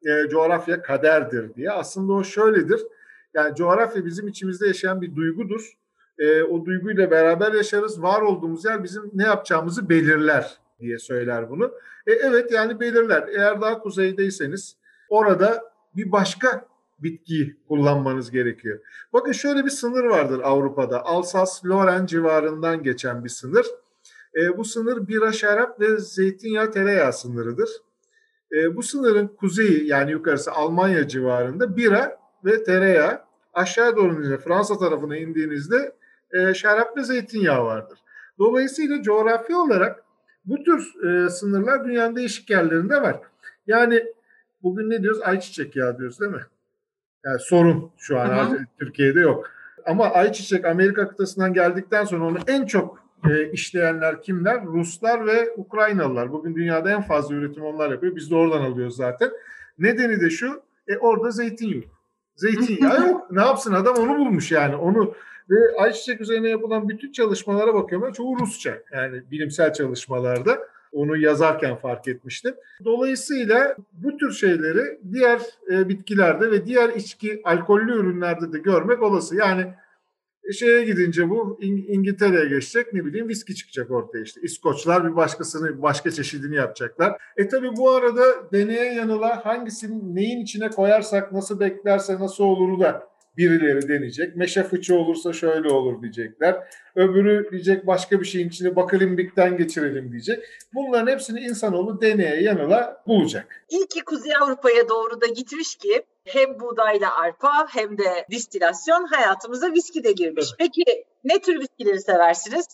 [0.08, 1.72] E, coğrafya kaderdir diye.
[1.72, 2.82] Aslında o şöyledir.
[3.34, 5.74] Yani coğrafya bizim içimizde yaşayan bir duygudur.
[6.20, 8.02] E, o duyguyla beraber yaşarız.
[8.02, 11.72] Var olduğumuz yer bizim ne yapacağımızı belirler diye söyler bunu.
[12.08, 13.28] E, evet yani belirler.
[13.28, 14.78] Eğer daha kuzeydeyseniz
[15.10, 15.64] orada
[15.96, 16.66] bir başka
[17.00, 18.80] bitkiyi kullanmanız gerekiyor.
[19.14, 21.06] Bakın şöyle bir sınır vardır Avrupa'da.
[21.06, 23.66] Alsas-Lorraine civarından geçen bir sınır.
[24.36, 27.70] E, bu sınır bira, şarap ve zeytinyağı tereyağı sınırıdır.
[28.52, 33.22] E, bu sınırın kuzeyi yani yukarısı Almanya civarında bira ve tereyağı
[33.54, 35.96] aşağı doğru Fransa tarafına indiğinizde
[36.32, 38.00] e, şarap ve zeytinyağı vardır.
[38.40, 40.04] Dolayısıyla coğrafi olarak
[40.46, 43.20] bu tür e, sınırlar dünyanın değişik yerlerinde var.
[43.68, 44.04] Yani
[44.64, 45.22] bugün ne diyoruz?
[45.22, 46.46] Ayçiçek yağı diyoruz değil mi?
[47.26, 48.66] Yani sorun şu an Hı-hı.
[48.80, 49.50] Türkiye'de yok.
[49.86, 54.66] Ama ayçiçek Amerika kıtasından geldikten sonra onu en çok e, işleyenler kimler?
[54.66, 56.32] Ruslar ve Ukraynalılar.
[56.32, 58.16] Bugün dünyada en fazla üretim onlar yapıyor.
[58.16, 59.32] Biz de oradan alıyoruz zaten.
[59.80, 61.84] Nedeni de şu, e, orada zeytin yok.
[62.36, 63.32] Zeytinyağı yok.
[63.32, 64.76] Ne yapsın adam onu bulmuş yani.
[64.76, 65.14] Onu
[65.50, 68.14] ve ayçiçek üzerine yapılan bütün çalışmalara bakıyorum.
[68.14, 70.60] Çoğu Rusça yani bilimsel çalışmalarda.
[70.92, 72.56] Onu yazarken fark etmiştim.
[72.86, 75.42] Dolayısıyla bu tür şeyleri diğer
[75.72, 79.36] e, bitkilerde ve diğer içki alkollü ürünlerde de görmek olası.
[79.36, 79.66] Yani
[80.44, 84.42] e, şeye gidince bu İng- İngiltere'ye geçecek ne bileyim viski çıkacak ortaya işte.
[84.42, 87.22] İskoçlar bir başkasını başka çeşidini yapacaklar.
[87.38, 88.24] E tabi bu arada
[88.54, 93.09] deneye yanıla hangisini neyin içine koyarsak nasıl beklerse nasıl oluru da
[93.40, 94.36] birileri deneyecek.
[94.36, 96.64] Meşe fıçı olursa şöyle olur diyecekler.
[96.96, 100.44] Öbürü diyecek başka bir şeyin içine bakalimbikten geçirelim diyecek.
[100.74, 103.66] Bunların hepsini insanoğlu deneye yanıla bulacak.
[103.70, 109.74] İyi ki Kuzey Avrupa'ya doğru da gitmiş ki hem buğdayla arpa hem de distilasyon hayatımıza
[109.74, 110.46] viski de girmiş.
[110.50, 110.56] Evet.
[110.60, 112.66] Peki ne tür viskileri seversiniz?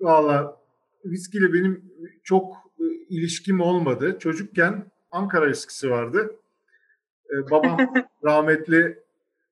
[0.00, 0.56] Valla
[1.04, 1.92] viskiyle benim
[2.24, 4.16] çok e, ilişkim olmadı.
[4.20, 6.39] Çocukken Ankara viskisi vardı.
[7.30, 7.78] Ee, babam
[8.24, 8.98] rahmetli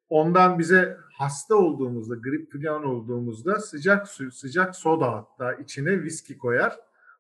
[0.09, 6.79] ondan bize hasta olduğumuzda, grip falan olduğumuzda sıcak su, sıcak soda hatta içine viski koyar.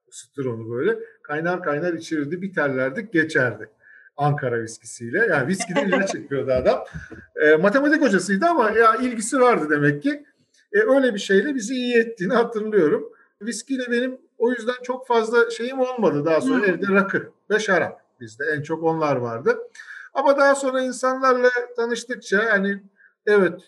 [0.09, 0.99] Isıtır onu böyle.
[1.23, 3.71] Kaynar kaynar içirirdi, biterlerdik, geçerdi.
[4.17, 5.27] Ankara viskisiyle.
[5.27, 6.85] Yani viskide ilaç çekiyordu adam.
[7.37, 10.25] E, matematik hocasıydı ama ya ilgisi vardı demek ki.
[10.73, 13.13] E, öyle bir şeyle bizi iyi ettiğini hatırlıyorum.
[13.43, 16.25] Viskiyle benim o yüzden çok fazla şeyim olmadı.
[16.25, 19.59] Daha sonra evde rakı ve şarap bizde en çok onlar vardı.
[20.19, 22.83] Ama daha sonra insanlarla tanıştıkça yani
[23.27, 23.61] evet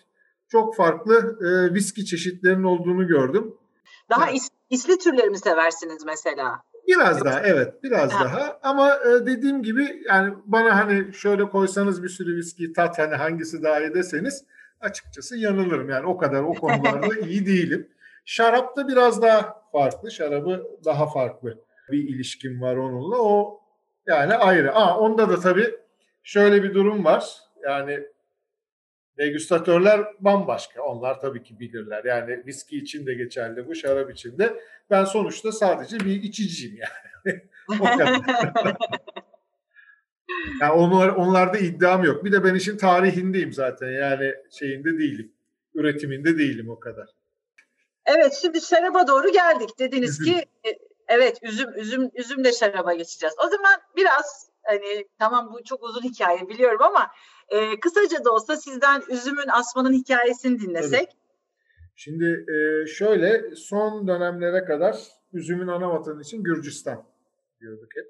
[0.47, 3.53] çok farklı e, viski çeşitlerinin olduğunu gördüm.
[4.09, 6.63] Daha is, isli türleri mi seversiniz mesela?
[6.87, 7.25] Biraz Yoksa...
[7.25, 8.25] daha evet biraz ha.
[8.25, 13.15] daha ama e, dediğim gibi yani bana hani şöyle koysanız bir sürü viski tat hani
[13.15, 14.43] hangisi daha iyi deseniz
[14.79, 17.87] açıkçası yanılırım yani o kadar o konularda iyi değilim.
[18.25, 23.61] Şarapta biraz daha farklı şarabı daha farklı bir ilişkim var onunla o
[24.07, 24.75] yani ayrı.
[24.75, 25.81] Aa, onda da tabii
[26.23, 27.99] şöyle bir durum var yani
[29.17, 30.83] degüstatörler bambaşka.
[30.83, 32.03] Onlar tabii ki bilirler.
[32.03, 34.63] Yani viski için de geçerli bu, şarap için de.
[34.89, 37.41] Ben sonuçta sadece bir içiciyim yani.
[37.79, 38.07] o kadar.
[40.61, 42.25] yani onlar, onlarda iddiam yok.
[42.25, 43.87] Bir de ben işin tarihindeyim zaten.
[43.87, 45.31] Yani şeyinde değilim.
[45.73, 47.09] Üretiminde değilim o kadar.
[48.05, 49.69] Evet şimdi şaraba doğru geldik.
[49.79, 50.33] Dediniz üzüm.
[50.33, 50.69] ki e,
[51.07, 53.35] evet üzüm üzüm üzümle şaraba geçeceğiz.
[53.45, 57.11] O zaman biraz hani tamam bu çok uzun hikaye biliyorum ama
[57.49, 61.09] e, kısaca da olsa sizden üzümün asmanın hikayesini dinlesek.
[61.09, 61.21] Tabii.
[61.95, 64.97] Şimdi e, şöyle son dönemlere kadar
[65.33, 67.03] üzümün ana vatanı için Gürcistan
[67.59, 68.05] diyorduk hep.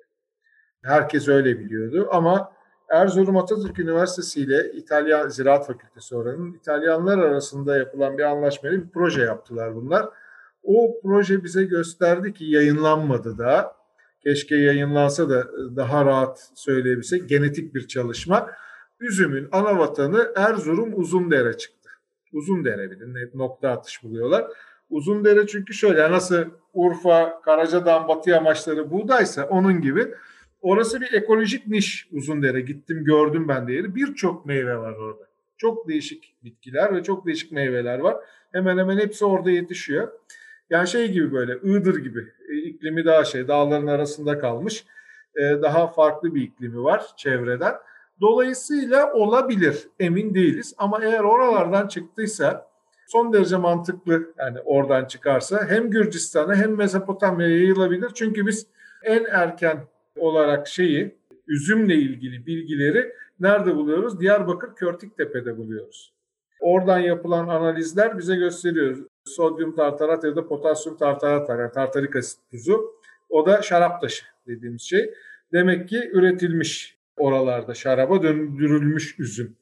[0.84, 2.54] Herkes öyle biliyordu ama
[2.90, 9.22] Erzurum Atatürk Üniversitesi ile İtalya Ziraat Fakültesi oranın İtalyanlar arasında yapılan bir anlaşmayla bir proje
[9.22, 10.10] yaptılar bunlar.
[10.64, 13.76] O proje bize gösterdi ki yayınlanmadı da
[14.24, 18.52] keşke yayınlansa da daha rahat söyleyebilsek genetik bir çalışma.
[19.00, 21.90] Üzümün ana vatanı Erzurum Uzundere çıktı.
[22.34, 24.46] Uzundere bilin nokta atış buluyorlar.
[24.90, 30.08] Uzundere çünkü şöyle nasıl Urfa, Karacadağ, Batı yamaçları buğdaysa onun gibi
[30.62, 32.62] orası bir ekolojik niş Uzundere.
[32.62, 33.96] Gittim gördüm ben de yeri.
[33.96, 35.24] Birçok meyve var orada.
[35.58, 38.18] Çok değişik bitkiler ve çok değişik meyveler var.
[38.52, 40.08] Hemen hemen hepsi orada yetişiyor.
[40.72, 44.86] Yani şey gibi böyle Iğdır gibi e, iklimi daha şey dağların arasında kalmış.
[45.36, 47.74] E, daha farklı bir iklimi var çevreden.
[48.22, 52.68] Dolayısıyla olabilir emin değiliz ama eğer oralardan çıktıysa
[53.08, 58.12] son derece mantıklı yani oradan çıkarsa hem Gürcistan'a hem Mezopotamya'ya yayılabilir.
[58.14, 58.68] Çünkü biz
[59.04, 59.78] en erken
[60.18, 61.16] olarak şeyi
[61.48, 64.20] üzümle ilgili bilgileri nerede buluyoruz?
[64.20, 66.14] Diyarbakır Körtiktepe'de buluyoruz.
[66.60, 68.98] Oradan yapılan analizler bize gösteriyor.
[69.26, 71.60] Sodyum tartarat ya da potasyum tartarat var.
[71.60, 72.96] Yani tartarik asit tuzu.
[73.30, 75.14] O da şarap taşı dediğimiz şey.
[75.54, 79.56] Demek ki üretilmiş oralarda şaraba döndürülmüş üzüm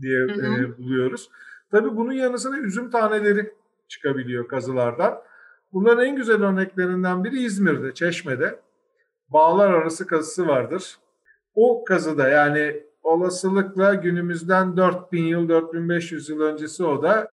[0.00, 0.64] diye hı hı.
[0.64, 1.30] E, buluyoruz.
[1.70, 3.52] Tabii bunun yanı sıra üzüm taneleri
[3.88, 5.22] çıkabiliyor kazılardan.
[5.72, 8.60] Bunların en güzel örneklerinden biri İzmir'de, Çeşme'de.
[9.28, 10.96] Bağlar arası kazısı vardır.
[11.54, 17.30] O kazıda yani olasılıkla günümüzden 4000 yıl, 4500 yıl öncesi o da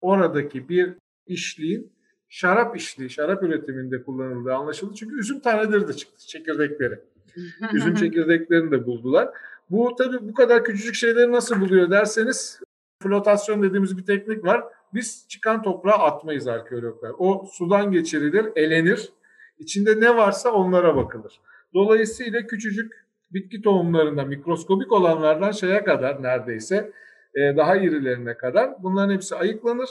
[0.00, 0.94] oradaki bir
[1.30, 1.92] işliğin
[2.28, 4.94] şarap işliği, şarap üretiminde kullanıldığı anlaşıldı.
[4.94, 6.98] Çünkü üzüm taneleri de çıktı, çekirdekleri.
[7.72, 9.28] Üzüm çekirdeklerini de buldular.
[9.70, 12.60] Bu tabii bu kadar küçücük şeyleri nasıl buluyor derseniz
[13.02, 14.64] flotasyon dediğimiz bir teknik var.
[14.94, 17.12] Biz çıkan toprağa atmayız arkeologlar.
[17.18, 19.12] O sudan geçirilir, elenir.
[19.58, 21.40] İçinde ne varsa onlara bakılır.
[21.74, 26.92] Dolayısıyla küçücük bitki tohumlarından, mikroskobik olanlardan şeye kadar neredeyse
[27.34, 29.88] e, daha irilerine kadar bunların hepsi ayıklanır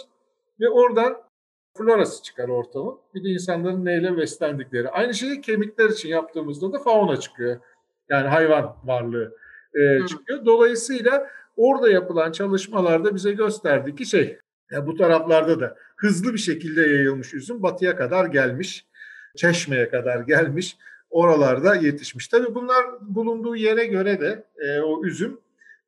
[0.59, 1.17] ve oradan
[1.77, 2.97] florası çıkar ortamın.
[3.15, 4.89] Bir de insanların neyle beslendikleri.
[4.89, 7.59] Aynı şeyi kemikler için yaptığımızda da fauna çıkıyor.
[8.09, 9.35] Yani hayvan varlığı
[9.73, 10.45] e, çıkıyor.
[10.45, 14.37] Dolayısıyla orada yapılan çalışmalarda bize gösterdi ki şey,
[14.71, 18.85] ya bu taraflarda da hızlı bir şekilde yayılmış üzüm batıya kadar gelmiş.
[19.35, 20.77] Çeşme'ye kadar gelmiş.
[21.09, 22.27] Oralarda yetişmiş.
[22.27, 25.39] Tabii bunlar bulunduğu yere göre de e, o üzüm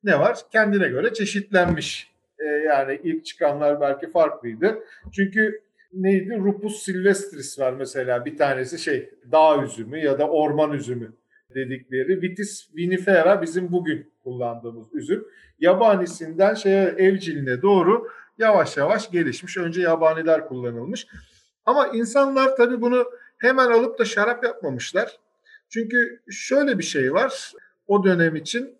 [0.04, 0.38] ne var?
[0.52, 2.10] Kendine göre çeşitlenmiş.
[2.38, 4.78] E, yani ilk çıkanlar belki farklıydı.
[5.12, 5.62] Çünkü
[5.92, 6.38] neydi?
[6.38, 11.12] Rupus silvestris var mesela bir tanesi şey dağ üzümü ya da orman üzümü
[11.54, 12.22] dedikleri.
[12.22, 15.24] Vitis vinifera bizim bugün kullandığımız üzüm.
[15.58, 19.56] Yabanisinden şeye evciline doğru yavaş yavaş gelişmiş.
[19.56, 21.06] Önce yabaniler kullanılmış.
[21.66, 23.04] Ama insanlar tabii bunu
[23.38, 25.18] hemen alıp da şarap yapmamışlar.
[25.68, 27.52] Çünkü şöyle bir şey var
[27.86, 28.74] o dönem için.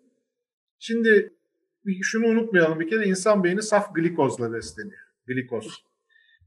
[0.79, 1.33] Şimdi
[2.01, 4.99] şunu unutmayalım bir kere insan beyni saf glikozla besleniyor.
[5.27, 5.90] Glikoz.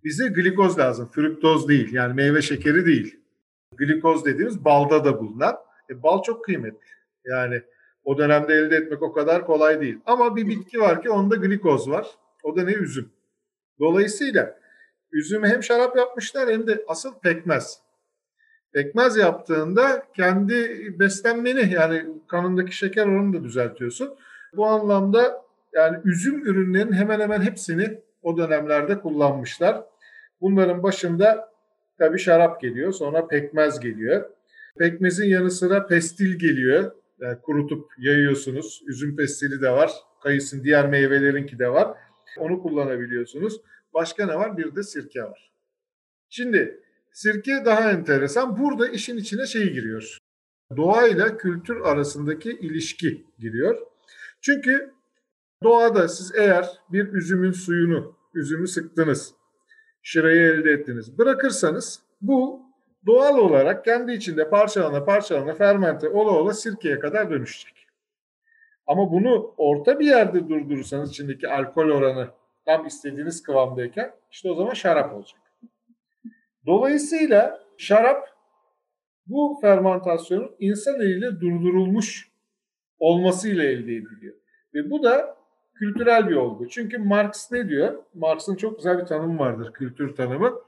[0.05, 1.93] Bize glikoz lazım, fruktoz değil.
[1.93, 3.21] Yani meyve şekeri değil.
[3.77, 5.57] Glikoz dediğimiz balda da bulunan.
[5.91, 6.87] E, bal çok kıymetli.
[7.25, 7.63] Yani
[8.05, 9.99] o dönemde elde etmek o kadar kolay değil.
[10.07, 12.07] Ama bir bitki var ki onda glikoz var.
[12.43, 12.73] O da ne?
[12.73, 13.11] Üzüm.
[13.81, 14.59] Dolayısıyla
[15.13, 17.79] üzümü hem şarap yapmışlar hem de asıl pekmez.
[18.73, 20.55] Pekmez yaptığında kendi
[20.99, 24.15] beslenmeni yani kanındaki şeker oranını da düzeltiyorsun.
[24.57, 29.85] Bu anlamda yani üzüm ürünlerinin hemen hemen hepsini o dönemlerde kullanmışlar.
[30.45, 31.49] Bunların başında
[31.99, 34.31] tabii şarap geliyor, sonra pekmez geliyor.
[34.79, 36.93] Pekmezin yanı sıra pestil geliyor.
[37.21, 38.83] Yani kurutup yayıyorsunuz.
[38.87, 39.93] Üzüm pestili de var.
[40.23, 41.99] Kayısın diğer meyvelerinki de var.
[42.39, 43.61] Onu kullanabiliyorsunuz.
[43.95, 44.57] Başka ne var?
[44.57, 45.53] Bir de sirke var.
[46.29, 46.81] Şimdi
[47.13, 48.59] sirke daha enteresan.
[48.59, 50.19] Burada işin içine şey giriyor.
[50.77, 53.79] Doğayla kültür arasındaki ilişki giriyor.
[54.41, 54.91] Çünkü
[55.63, 59.35] doğada siz eğer bir üzümün suyunu, üzümü sıktınız,
[60.05, 62.63] şırayı elde ettiniz, bırakırsanız bu
[63.07, 67.87] doğal olarak kendi içinde parçalana parçalana fermente ola ola sirkeye kadar dönüşecek.
[68.87, 72.29] Ama bunu orta bir yerde durdurursanız içindeki alkol oranı
[72.65, 75.41] tam istediğiniz kıvamdayken işte o zaman şarap olacak.
[76.67, 78.29] Dolayısıyla şarap
[79.27, 82.29] bu fermentasyonun insan eliyle durdurulmuş
[82.99, 84.35] olmasıyla elde ediliyor.
[84.75, 85.37] Ve bu da
[85.75, 86.69] kültürel bir olgu.
[86.69, 87.95] Çünkü Marx ne diyor?
[88.15, 90.61] Marx'ın çok güzel bir tanımı vardır, kültür tanımı.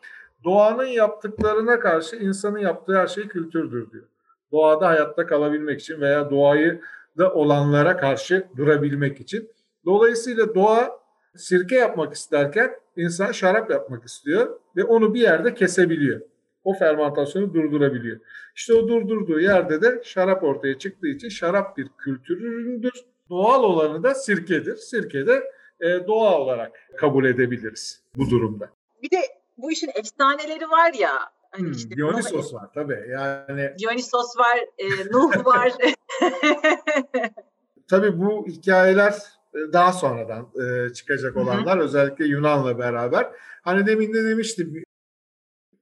[0.45, 4.05] Doğanın yaptıklarına karşı insanın yaptığı her şey kültürdür diyor.
[4.53, 6.81] Doğada hayatta kalabilmek için veya doğayı
[7.19, 9.51] da olanlara karşı durabilmek için.
[9.85, 11.01] Dolayısıyla doğa
[11.35, 16.21] sirke yapmak isterken insan şarap yapmak istiyor ve onu bir yerde kesebiliyor.
[16.65, 18.21] O fermentasyonu durdurabiliyor.
[18.57, 22.93] İşte o durdurduğu yerde de şarap ortaya çıktığı için şarap bir kültür ürünüdür.
[23.31, 24.77] Doğal olanı da sirkedir.
[24.77, 25.45] Sirke de
[25.81, 28.71] e, doğa olarak kabul edebiliriz bu durumda.
[29.03, 29.21] Bir de
[29.59, 31.13] bu işin efsaneleri var ya.
[31.51, 33.07] Hani hmm, işte Dionysos var tabii.
[33.11, 35.73] Yani Dionysos var, e, Nuh var.
[37.89, 39.13] tabii bu hikayeler
[39.55, 41.77] e, daha sonradan e, çıkacak olanlar.
[41.77, 41.85] Hı hı.
[41.85, 43.31] Özellikle Yunan'la beraber.
[43.63, 44.85] Hani demin de demiştim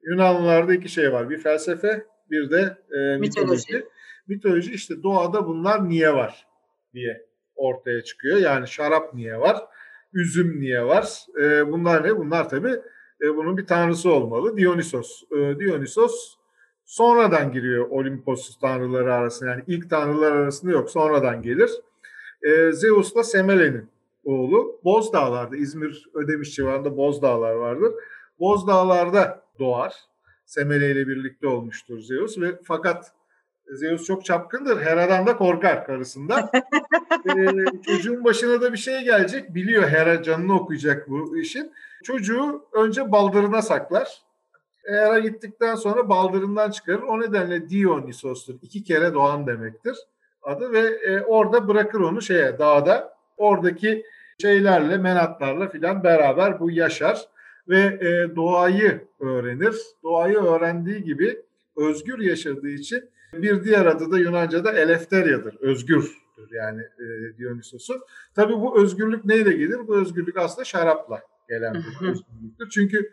[0.03, 1.31] Yunanlılarda iki şey var.
[1.31, 3.87] Bir felsefe, bir de e, mitoloji.
[4.27, 6.47] Mitoloji işte doğada bunlar niye var
[6.95, 7.27] diye
[7.57, 8.37] ortaya çıkıyor.
[8.37, 9.57] Yani şarap niye var?
[10.13, 11.27] Üzüm niye var?
[11.41, 12.17] E, bunlar ne?
[12.17, 12.81] Bunlar tabii
[13.23, 14.57] e, bunun bir tanrısı olmalı.
[14.57, 15.23] Dionysos.
[15.33, 16.37] E, Dionysos
[16.85, 19.51] sonradan giriyor Olimpos tanrıları arasında.
[19.51, 20.91] Yani ilk tanrılar arasında yok.
[20.91, 21.71] Sonradan gelir.
[22.43, 23.89] E, Zeus'la Semele'nin
[24.25, 24.81] oğlu.
[24.85, 27.93] Bozdağlar'da, İzmir Ödemiş civarında Bozdağlar vardır.
[28.39, 29.95] Bozdağlar'da doğar.
[30.47, 33.13] Semele ile birlikte olmuştur Zeus ve fakat
[33.73, 34.81] Zeus çok çapkındır.
[34.81, 36.51] Hera'dan da korkar karısından.
[37.29, 37.47] ee,
[37.87, 39.55] çocuğun başına da bir şey gelecek.
[39.55, 41.73] Biliyor Hera canını okuyacak bu işin.
[42.05, 44.23] Çocuğu önce baldırına saklar.
[44.87, 47.03] Hera gittikten sonra baldırından çıkarır.
[47.03, 48.55] O nedenle Dionysos'tur.
[48.63, 49.97] İki kere doğan demektir
[50.45, 53.15] adı ve e, orada bırakır onu şeye dağda.
[53.37, 54.05] Oradaki
[54.43, 57.29] şeylerle, menatlarla filan beraber bu yaşar
[57.69, 59.77] ve e, doğayı öğrenir.
[60.03, 61.43] Doğayı öğrendiği gibi
[61.77, 63.11] özgür yaşadığı için
[63.43, 65.57] bir diğer adı da Yunanca'da elefteriyadır.
[65.61, 68.01] Özgürdür yani e, Dionysos'un.
[68.35, 69.89] Tabii bu özgürlük neyle gelir?
[69.89, 72.69] Bu özgürlük aslında şarapla gelen bir özgürlüktür.
[72.71, 73.13] Çünkü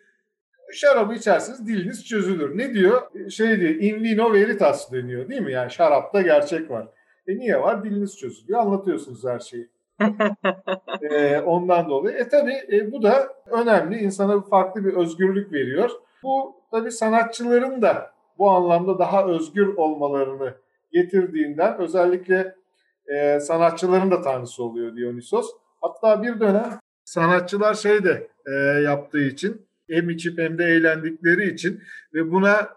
[0.74, 2.57] şarabı içerseniz diliniz çözülür.
[2.57, 3.01] Ne diyor?
[3.30, 5.51] Şey diyor, in vino veritas deniyor değil mi?
[5.51, 6.88] Yani şarapta gerçek var.
[7.28, 7.84] E niye var?
[7.84, 8.59] Diliniz çözülüyor.
[8.59, 9.69] Anlatıyorsunuz her şeyi.
[11.01, 12.17] e, ondan dolayı.
[12.17, 13.97] E tabi e, bu da önemli.
[13.97, 15.89] İnsana farklı bir özgürlük veriyor.
[16.24, 18.11] Bu tabi sanatçıların da
[18.42, 20.54] bu anlamda daha özgür olmalarını
[20.92, 22.56] getirdiğinden özellikle
[23.08, 25.52] e, sanatçıların da tanrısı oluyor Dionysos.
[25.82, 31.82] Hatta bir dönem sanatçılar şey de e, yaptığı için hem içip hem de eğlendikleri için
[32.14, 32.70] ve buna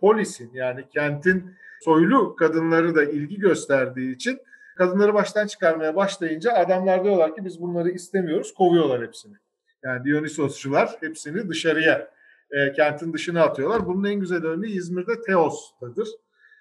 [0.00, 4.38] polisin yani kentin soylu kadınları da ilgi gösterdiği için
[4.76, 9.36] kadınları baştan çıkarmaya başlayınca adamlar diyorlar ki biz bunları istemiyoruz, kovuyorlar hepsini.
[9.84, 12.10] Yani Dionysosçular hepsini dışarıya,
[12.54, 13.86] e, kentin dışına atıyorlar.
[13.86, 16.08] Bunun en güzel örneği İzmir'de Teos'tadır.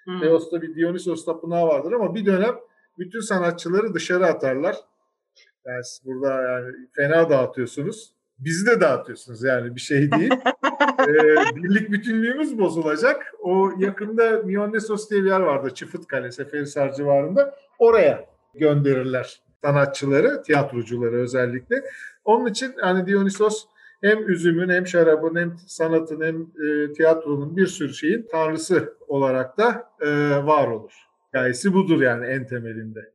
[0.06, 0.20] Hmm.
[0.20, 2.56] Teos'ta bir Dionysos tapınağı vardır ama bir dönem
[2.98, 4.76] bütün sanatçıları dışarı atarlar.
[5.66, 8.14] Yani siz burada yani fena dağıtıyorsunuz.
[8.40, 10.32] Bizi de dağıtıyorsunuz yani bir şey değil.
[11.00, 13.34] ee, birlik bütünlüğümüz bozulacak.
[13.40, 15.74] O yakında Mionnesos diye bir yer vardı.
[15.74, 17.56] Çıfıt Kale, Seferihisar civarında.
[17.80, 18.26] Oraya
[18.56, 21.84] gönderirler sanatçıları, tiyatrocuları özellikle.
[22.26, 23.66] Onun için hani Dionysos
[24.04, 29.92] hem üzümün hem şarabın hem sanatın hem e, tiyatronun bir sürü şeyin tanrısı olarak da
[30.02, 30.10] e,
[30.46, 30.94] var olur.
[31.28, 33.14] Hikayesi budur yani en temelinde.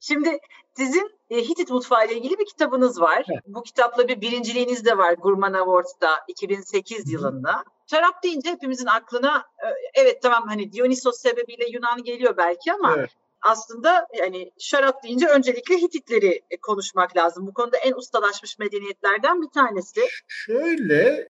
[0.00, 0.38] Şimdi
[0.76, 3.24] sizin e, Hitit mutfağı ile ilgili bir kitabınız var.
[3.32, 3.42] Evet.
[3.46, 7.12] Bu kitapla bir birinciliğiniz de var Gurman Awards'da 2008 Hı.
[7.12, 7.64] yılında.
[7.90, 13.10] Şarap deyince hepimizin aklına e, evet tamam hani Dionysos sebebiyle Yunan geliyor belki ama evet.
[13.42, 17.46] Aslında yani şarap deyince öncelikle Hititleri e, konuşmak lazım.
[17.46, 20.00] Bu konuda en ustalaşmış medeniyetlerden bir tanesi.
[20.28, 21.28] Şöyle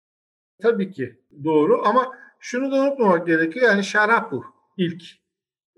[0.63, 3.67] tabii ki doğru ama şunu da unutmamak gerekiyor.
[3.67, 4.45] Yani şarap bu
[4.77, 5.03] ilk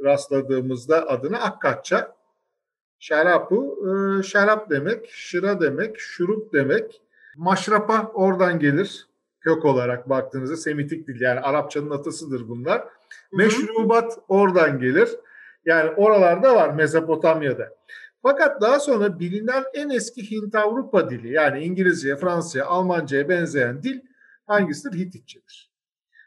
[0.04, 2.16] rastladığımızda adını Akkadça
[2.98, 7.02] Şarapu, e, şarap demek, şıra demek, şurup demek.
[7.36, 9.06] Maşrapa oradan gelir
[9.40, 12.84] kök olarak baktığınızda Semitik dil yani Arapçanın atasıdır bunlar.
[13.32, 15.08] Meşrubat oradan gelir.
[15.64, 17.68] Yani oralarda var Mezopotamya'da.
[18.22, 24.00] Fakat daha sonra bilinen en eski Hint-Avrupa dili yani İngilizce, Fransızca, Almanca'ya benzeyen dil
[24.46, 24.98] hangisidir?
[24.98, 25.70] Hititçedir.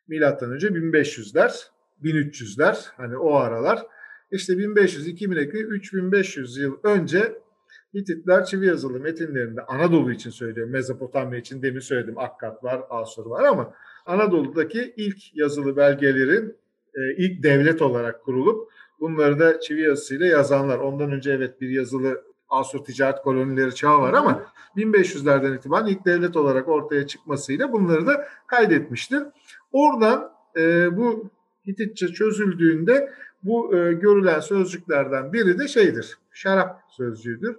[0.07, 1.67] Milattan önce 1500'ler,
[2.03, 3.86] 1300'ler hani o aralar.
[4.31, 7.41] İşte 1500, 2000, 3500 yıl önce
[7.93, 10.73] Hititler çivi yazılı metinlerinde Anadolu için söylüyorum.
[10.73, 12.19] Mezopotamya için demin söyledim.
[12.19, 13.73] Akkad var, Asur var ama
[14.05, 16.57] Anadolu'daki ilk yazılı belgelerin
[16.95, 20.78] e, ilk devlet olarak kurulup bunları da çivi yazısıyla yazanlar.
[20.78, 24.43] Ondan önce evet bir yazılı Asur ticaret kolonileri çağı var ama
[24.78, 29.24] 1500'lerden itibaren ilk devlet olarak ortaya çıkmasıyla bunları da kaydetmiştir.
[29.72, 31.30] Oradan e, bu
[31.68, 36.18] Hititçe çözüldüğünde bu e, görülen sözcüklerden biri de şeydir.
[36.32, 37.56] Şarap sözcüğüdür.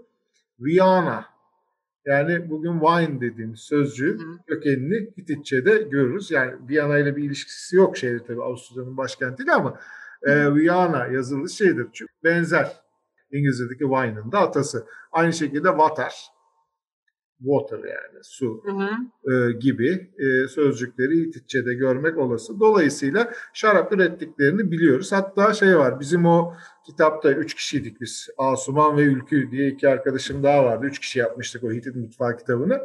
[0.60, 1.26] Viyana
[2.06, 6.30] yani bugün wine dediğimiz sözcüğün kökenini Hititçe'de görürüz.
[6.30, 9.80] Yani Viyana ile bir ilişkisi yok şehri tabii Avusturya'nın başkentiyle ama
[10.22, 11.86] e, Viyana yazılı şeydir.
[11.92, 12.82] Çünkü benzer
[13.32, 14.86] İngilizce'deki wine'ın da atası.
[15.12, 16.36] Aynı şekilde water
[17.38, 18.90] water yani su hı hı.
[19.32, 22.60] E, gibi e, sözcükleri Hititçe'de görmek olası.
[22.60, 25.12] Dolayısıyla şarap ürettiklerini biliyoruz.
[25.12, 26.54] Hatta şey var bizim o
[26.86, 28.28] kitapta üç kişiydik biz.
[28.38, 30.86] Asuman ve Ülkü diye iki arkadaşım daha vardı.
[30.86, 32.80] Üç kişi yapmıştık o Hitit mutfağı kitabını.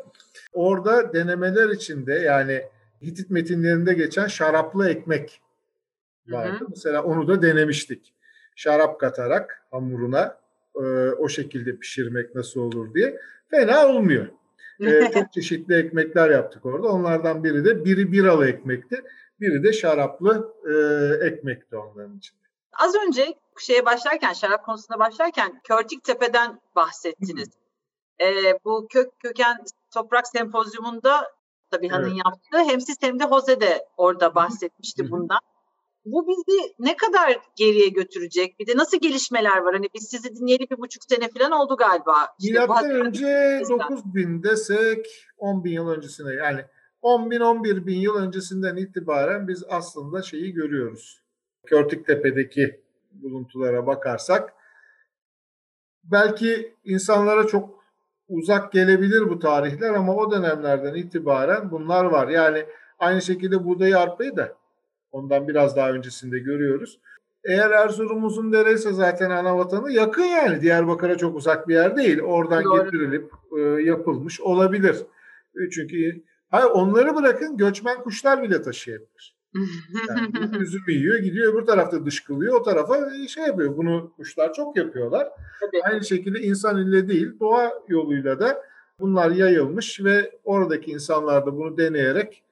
[0.53, 2.61] Orada denemeler içinde yani
[3.01, 5.41] Hitit metinlerinde geçen şaraplı ekmek
[6.27, 6.57] vardı.
[6.59, 6.69] Hı hı.
[6.69, 8.13] Mesela onu da denemiştik.
[8.55, 10.37] Şarap katarak hamuruna
[10.75, 13.19] e, o şekilde pişirmek nasıl olur diye.
[13.49, 14.27] Fena olmuyor
[14.81, 16.87] e, çok çeşitli ekmekler yaptık orada.
[16.87, 19.03] Onlardan biri de biri biralı ekmekti.
[19.39, 20.73] Biri de şaraplı e,
[21.25, 22.35] ekmekti onların için.
[22.73, 27.49] Az önce şeye başlarken, şarap konusuna başlarken Körtik Tepe'den bahsettiniz.
[28.21, 28.27] e,
[28.65, 29.57] bu kök köken
[29.93, 31.31] toprak sempozyumunda
[31.71, 32.21] tabii Han'ın evet.
[32.25, 35.39] yaptığı hem siz hem de Jose de orada bahsetmişti bundan
[36.05, 38.59] bu bizi ne kadar geriye götürecek?
[38.59, 39.73] Bir de nasıl gelişmeler var?
[39.73, 42.15] Hani biz sizi dinleyeli bir buçuk sene falan oldu galiba.
[42.39, 45.05] İşte Milattan önce 9 bin desek
[45.37, 46.65] 10 bin yıl öncesine yani
[47.01, 51.21] 10 bin 11 bin yıl öncesinden itibaren biz aslında şeyi görüyoruz.
[51.65, 52.81] Körtüktepe'deki
[53.11, 54.53] buluntulara bakarsak
[56.03, 57.83] belki insanlara çok
[58.27, 62.27] uzak gelebilir bu tarihler ama o dönemlerden itibaren bunlar var.
[62.27, 62.65] Yani
[62.99, 64.60] aynı şekilde buğdayı arpayı da
[65.11, 66.99] Ondan biraz daha öncesinde görüyoruz.
[67.43, 70.61] Eğer Erzurum'un dereyse zaten ana vatanı yakın yani.
[70.61, 72.21] Diyarbakır'a çok uzak bir yer değil.
[72.21, 72.83] Oradan Doğru.
[72.83, 74.95] getirilip e, yapılmış olabilir.
[75.55, 79.41] E, çünkü hayır onları bırakın göçmen kuşlar bile taşıyabilir.
[80.09, 83.77] Yani üzümü yiyor gidiyor öbür tarafta dışkılıyor o tarafa şey yapıyor.
[83.77, 85.29] Bunu kuşlar çok yapıyorlar.
[85.59, 85.83] Tabii.
[85.83, 88.63] Aynı şekilde insan ile değil doğa yoluyla da
[88.99, 92.43] bunlar yayılmış ve oradaki insanlar da bunu deneyerek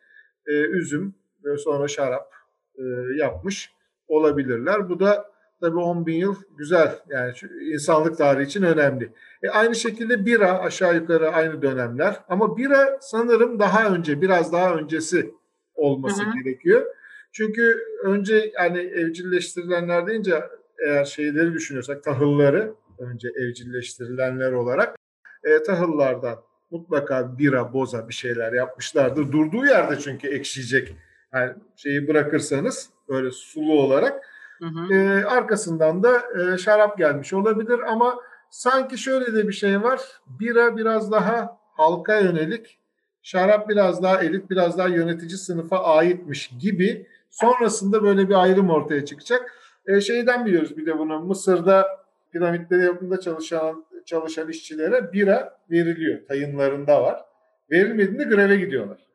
[0.48, 2.39] e, üzüm ve sonra şarap
[2.80, 2.84] e,
[3.18, 3.74] yapmış
[4.08, 4.90] olabilirler.
[4.90, 5.26] Bu da
[5.62, 7.34] tabii 10 bin yıl güzel yani
[7.74, 9.14] insanlık tarihi için önemli.
[9.44, 14.76] E aynı şekilde bira aşağı yukarı aynı dönemler ama bira sanırım daha önce biraz daha
[14.76, 15.34] öncesi
[15.76, 16.44] olması hı hı.
[16.44, 16.86] gerekiyor.
[17.32, 20.44] Çünkü önce yani evcilleştirilenler deyince
[20.86, 24.96] eğer şeyleri düşünüyorsak tahılları önce evcilleştirilenler olarak
[25.44, 26.40] e, tahıllardan
[26.72, 29.32] mutlaka bira, boza bir şeyler yapmışlardır.
[29.32, 30.96] Durduğu yerde çünkü ekşiyecek
[31.34, 34.26] yani şeyi bırakırsanız böyle sulu olarak
[34.60, 34.94] hı hı.
[34.94, 38.20] E, arkasından da e, şarap gelmiş olabilir ama
[38.50, 40.02] sanki şöyle de bir şey var.
[40.40, 42.80] Bira biraz daha halka yönelik,
[43.22, 49.06] şarap biraz daha elit, biraz daha yönetici sınıfa aitmiş gibi sonrasında böyle bir ayrım ortaya
[49.06, 49.54] çıkacak.
[49.88, 51.88] E, şeyden biliyoruz bir de bunu Mısır'da
[52.32, 56.20] piramitleri yapımında çalışan çalışan işçilere bira veriliyor.
[56.28, 57.26] Tayınlarında var.
[57.72, 59.09] Verilmediğinde greve gidiyorlar.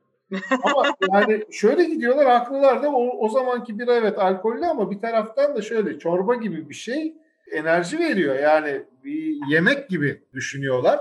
[0.63, 5.57] Ama yani şöyle gidiyorlar haklılar da o, o zamanki bira evet alkollü ama bir taraftan
[5.57, 7.15] da şöyle çorba gibi bir şey
[7.53, 8.35] enerji veriyor.
[8.35, 11.01] Yani bir yemek gibi düşünüyorlar.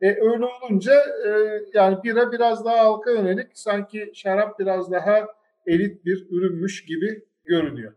[0.00, 0.92] E, öyle olunca
[1.26, 1.30] e,
[1.74, 5.26] yani bira biraz daha halka yönelik sanki şarap biraz daha
[5.66, 7.92] elit bir ürünmüş gibi görünüyor.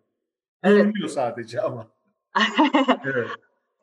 [0.63, 0.77] Evet.
[0.77, 1.87] Görünüyor sadece ama.
[3.05, 3.27] evet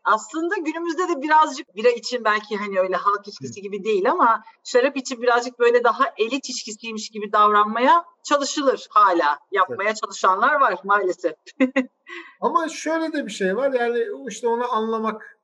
[0.05, 4.97] aslında günümüzde de birazcık bira için belki hani öyle halk içkisi gibi değil ama şarap
[4.97, 9.39] için birazcık böyle daha elit içkisiymiş gibi davranmaya çalışılır hala.
[9.51, 9.97] Yapmaya evet.
[9.97, 11.33] çalışanlar var maalesef.
[12.41, 15.39] ama şöyle de bir şey var yani işte onu anlamak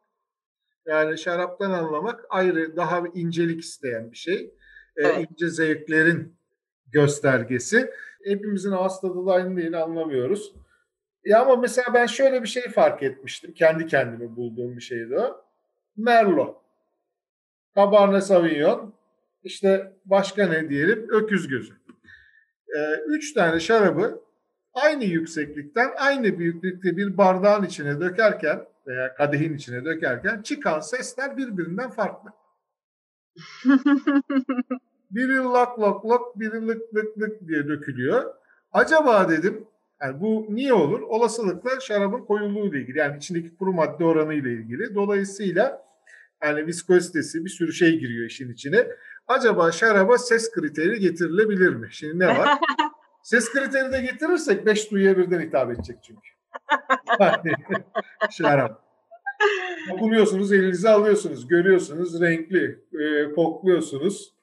[0.86, 4.54] yani şaraptan anlamak ayrı daha incelik isteyen bir şey.
[4.96, 5.18] Ee, evet.
[5.18, 6.38] Ee, ince zevklerin
[6.86, 7.90] göstergesi.
[8.24, 10.52] Hepimizin ağız tadı da aynı değil anlamıyoruz.
[11.28, 13.54] Ya ama mesela ben şöyle bir şey fark etmiştim.
[13.54, 15.44] Kendi kendime bulduğum bir şeydi o.
[15.96, 16.56] Merlot.
[17.76, 18.94] Cabernet Sauvignon.
[19.44, 21.06] İşte başka ne diyelim?
[21.10, 21.74] Öküz gözü.
[22.76, 24.20] Ee, üç tane şarabı
[24.74, 31.90] aynı yükseklikten, aynı büyüklükte bir bardağın içine dökerken veya kadehin içine dökerken çıkan sesler birbirinden
[31.90, 32.30] farklı.
[35.10, 38.34] biri lak lak lak, biri lık lık lık diye dökülüyor.
[38.72, 39.68] Acaba dedim
[40.02, 41.00] yani bu niye olur?
[41.00, 42.98] Olasılıkla şarabın koyuluğu ile ilgili.
[42.98, 44.94] Yani içindeki kuru madde oranı ile ilgili.
[44.94, 45.88] Dolayısıyla
[46.42, 48.86] yani viskozitesi bir sürü şey giriyor işin içine.
[49.28, 51.88] Acaba şaraba ses kriteri getirilebilir mi?
[51.90, 52.58] Şimdi ne var?
[53.22, 56.28] ses kriteri de getirirsek beş duyuya birden hitap edecek çünkü.
[57.20, 57.52] Yani,
[58.30, 58.88] şarap.
[59.90, 64.34] Dokunuyorsunuz, elinize alıyorsunuz, görüyorsunuz, renkli, e, kokluyorsunuz,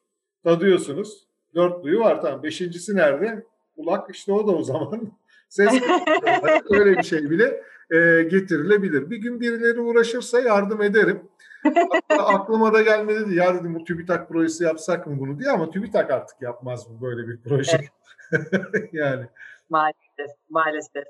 [0.43, 1.27] tadıyorsunuz.
[1.55, 2.43] Dört duyu var tamam.
[2.43, 3.43] Beşincisi nerede?
[3.75, 5.11] Kulak işte o da o zaman.
[5.55, 5.73] Ses
[6.69, 9.09] öyle bir şey bile e, getirilebilir.
[9.09, 11.29] Bir gün birileri uğraşırsa yardım ederim.
[11.63, 13.35] Hatta aklıma da gelmedi.
[13.35, 17.27] Ya dedim bu TÜBİTAK projesi yapsak mı bunu diye ama TÜBİTAK artık yapmaz mı böyle
[17.27, 17.77] bir proje?
[18.31, 18.89] Evet.
[18.93, 19.25] yani.
[19.69, 21.03] Maalesef, maalesef.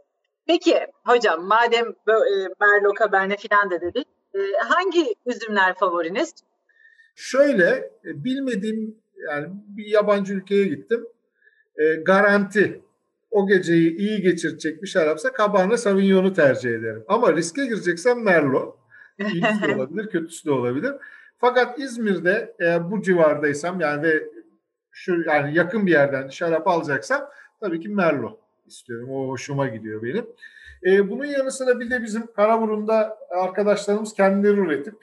[0.48, 4.08] Peki hocam madem böyle, Merlot, Cabernet filan da dedik.
[4.34, 4.40] E,
[4.70, 6.34] hangi üzümler favoriniz?
[7.16, 7.70] Şöyle
[8.06, 8.98] e, bilmediğim
[9.30, 11.08] yani bir yabancı ülkeye gittim.
[11.78, 12.85] E, garanti
[13.36, 17.04] o geceyi iyi geçirecek bir şarapsa Cabernet Sauvignon'u tercih ederim.
[17.08, 18.78] Ama riske gireceksem Merlot.
[19.20, 20.94] İyisi de olabilir, kötüsü de olabilir.
[21.38, 24.24] Fakat İzmir'de eğer bu civardaysam yani ve
[24.92, 27.30] şu yani yakın bir yerden şarap alacaksam
[27.60, 29.10] tabii ki Merlot istiyorum.
[29.12, 30.28] O hoşuma gidiyor benim.
[30.86, 34.96] E, bunun yanı sıra bir de bizim Karaburun'da arkadaşlarımız kendileri üretip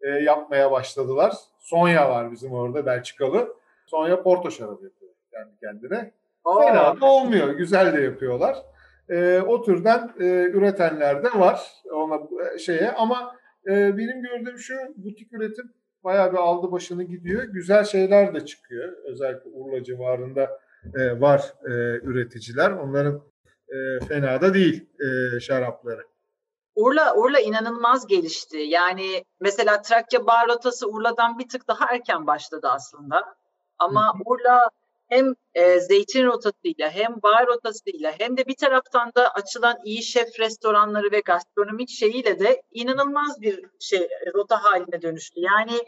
[0.00, 1.34] e, yapmaya başladılar.
[1.58, 3.56] Sonya var bizim orada Belçikalı.
[3.86, 6.12] Sonya Porto şarabı yapıyor kendi kendine.
[6.44, 6.60] Oo.
[6.62, 7.50] Fena da olmuyor.
[7.50, 8.56] Güzel de yapıyorlar.
[9.08, 11.60] E, o türden e, üretenler de var
[11.92, 12.14] ona
[12.54, 13.36] e, şeye ama
[13.66, 15.72] e, benim gördüğüm şu butik üretim
[16.04, 17.42] bayağı bir aldı başını gidiyor.
[17.42, 18.92] Güzel şeyler de çıkıyor.
[19.04, 20.60] Özellikle Urla civarında
[20.94, 21.70] e, var e,
[22.02, 22.70] üreticiler.
[22.70, 23.22] Onların
[23.68, 26.02] e, fena da değil e, şarapları.
[26.74, 28.58] Urla Urla inanılmaz gelişti.
[28.58, 33.24] Yani mesela Trakya bar rotası Urla'dan bir tık daha erken başladı aslında.
[33.78, 34.68] Ama Urla
[35.10, 40.40] hem e, zeytin rotasıyla hem bar rotasıyla hem de bir taraftan da açılan iyi şef
[40.40, 45.40] restoranları ve gastronomik şeyiyle de inanılmaz bir şey rota haline dönüştü.
[45.40, 45.78] Yani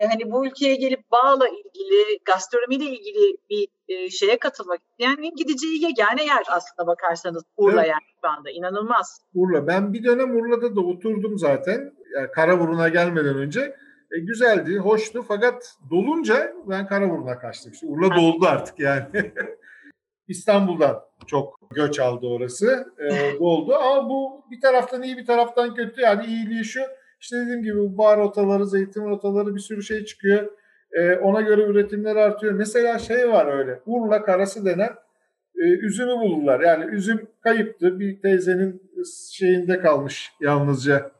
[0.00, 5.82] e, hani bu ülkeye gelip bağla ilgili, gastronomiyle ilgili bir e, şeye katılmak isteyenin gideceği
[5.82, 7.90] yegane yer aslında bakarsanız Urla evet.
[7.90, 9.20] yani şu anda inanılmaz.
[9.34, 9.66] Urla.
[9.66, 11.92] Ben bir dönem Urla'da da oturdum zaten.
[12.14, 13.76] Yani Karaburun'a gelmeden önce.
[14.14, 17.72] E, güzeldi, hoştu fakat dolunca ben Karaburun'a kaçtım.
[17.72, 19.06] İşte Urla doldu artık yani.
[20.28, 22.86] İstanbul'dan çok göç aldı orası.
[22.98, 26.00] E, doldu ama bu bir taraftan iyi bir taraftan kötü.
[26.00, 26.80] Yani iyiliği şu
[27.20, 30.52] işte dediğim gibi bu bar rotaları, zeytin rotaları bir sürü şey çıkıyor.
[30.92, 32.52] E, ona göre üretimler artıyor.
[32.52, 33.80] Mesela şey var öyle.
[33.86, 34.90] Urla karası denen
[35.56, 36.60] e, üzümü bulurlar.
[36.60, 38.00] Yani üzüm kayıptı.
[38.00, 38.82] Bir teyzenin
[39.32, 41.10] şeyinde kalmış yalnızca.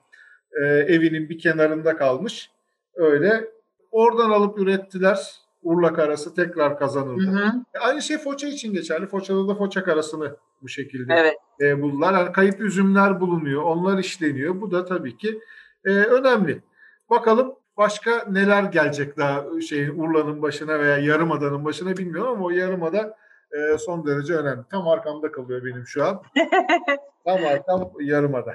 [0.62, 2.53] E, evinin bir kenarında kalmış.
[2.96, 3.50] Öyle.
[3.90, 5.44] Oradan alıp ürettiler.
[5.62, 7.26] Urla karası tekrar kazanıldı.
[7.26, 7.52] Hı hı.
[7.74, 9.06] E, aynı şey Foça için geçerli.
[9.06, 11.34] Foça'da da Foça karasını bu şekilde evet.
[11.60, 12.12] e, buldular.
[12.12, 13.62] Yani kayıp üzümler bulunuyor.
[13.62, 14.60] Onlar işleniyor.
[14.60, 15.40] Bu da tabii ki
[15.84, 16.62] e, önemli.
[17.10, 23.16] Bakalım başka neler gelecek daha şey Urla'nın başına veya Yarımada'nın başına bilmiyorum ama o Yarımada
[23.52, 24.62] e, son derece önemli.
[24.70, 26.22] Tam arkamda kalıyor benim şu an.
[27.24, 28.54] tam arkam Yarımada.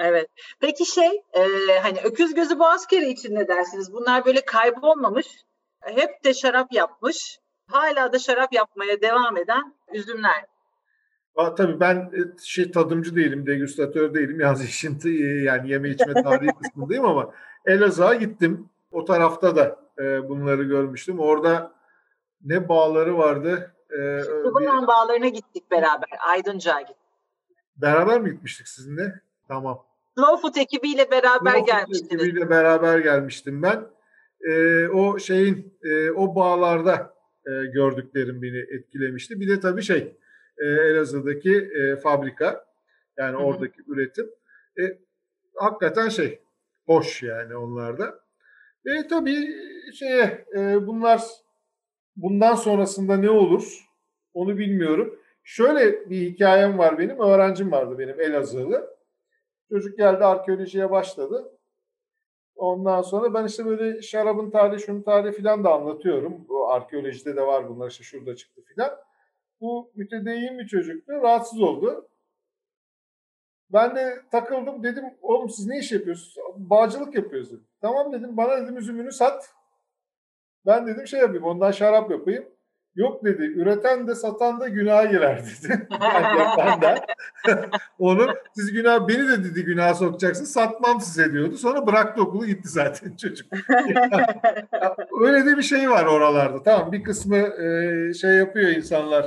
[0.00, 0.28] Evet.
[0.60, 1.42] Peki şey e,
[1.82, 3.92] hani öküz gözü boğaz kere için ne dersiniz?
[3.92, 5.26] Bunlar böyle kaybolmamış,
[5.80, 10.44] hep de şarap yapmış, hala da şarap yapmaya devam eden üzümler.
[11.36, 14.40] Aa, tabii ben e, şey tadımcı değilim, degüstatör değilim.
[14.40, 15.00] Yalnız işin
[15.44, 17.34] yani yeme içme tarihi kısmındayım ama
[17.66, 18.68] Elazığ'a gittim.
[18.92, 21.20] O tarafta da e, bunları görmüştüm.
[21.20, 21.72] Orada
[22.44, 23.74] ne bağları vardı?
[23.90, 24.86] E, Sıvınan bir...
[24.86, 26.08] bağlarına gittik beraber.
[26.28, 26.96] Aydıncağa gittik.
[27.76, 29.20] Beraber mi gitmiştik sizinle?
[29.48, 29.89] Tamam.
[30.20, 32.22] Slow Food ekibiyle beraber Slow gelmiştiniz.
[32.22, 33.86] ekibiyle beraber gelmiştim ben.
[34.50, 37.14] E, o şeyin e, o bağlarda
[37.46, 39.40] e, gördüklerim beni etkilemişti.
[39.40, 40.16] Bir de tabii şey
[40.58, 42.64] e, Elazığ'daki e, fabrika
[43.18, 43.42] yani Hı-hı.
[43.42, 44.30] oradaki üretim
[44.80, 44.82] e,
[45.56, 46.40] hakikaten şey
[46.86, 48.20] hoş yani onlarda.
[48.86, 49.48] E tabii
[49.94, 51.22] şeye e, bunlar
[52.16, 53.84] bundan sonrasında ne olur
[54.34, 55.18] onu bilmiyorum.
[55.44, 57.20] Şöyle bir hikayem var benim.
[57.20, 58.99] Öğrencim vardı benim Elazığlı.
[59.70, 61.58] Çocuk geldi arkeolojiye başladı.
[62.56, 66.48] Ondan sonra ben işte böyle şarabın tarihi, şunun tarihi filan da anlatıyorum.
[66.48, 68.90] Bu arkeolojide de var bunlar işte şurada çıktı filan.
[69.60, 71.12] Bu mütedeyyin bir çocuktu.
[71.12, 72.08] Rahatsız oldu.
[73.72, 74.82] Ben de takıldım.
[74.82, 76.36] Dedim oğlum siz ne iş yapıyorsunuz?
[76.56, 77.50] Bağcılık yapıyoruz.
[77.80, 79.54] Tamam dedim bana dedim üzümünü sat.
[80.66, 82.44] Ben dedim şey yapayım ondan şarap yapayım.
[82.94, 85.88] Yok dedi üreten de satan da günaha girer dedi.
[86.00, 87.06] yani da.
[87.98, 91.56] Onu siz günah beni de dedi günaha sokacaksın satmam size diyordu.
[91.56, 93.52] Sonra bıraktı okulu gitti zaten çocuk.
[95.20, 96.62] Öyle de bir şey var oralarda.
[96.62, 99.24] Tamam bir kısmı e, şey yapıyor insanlar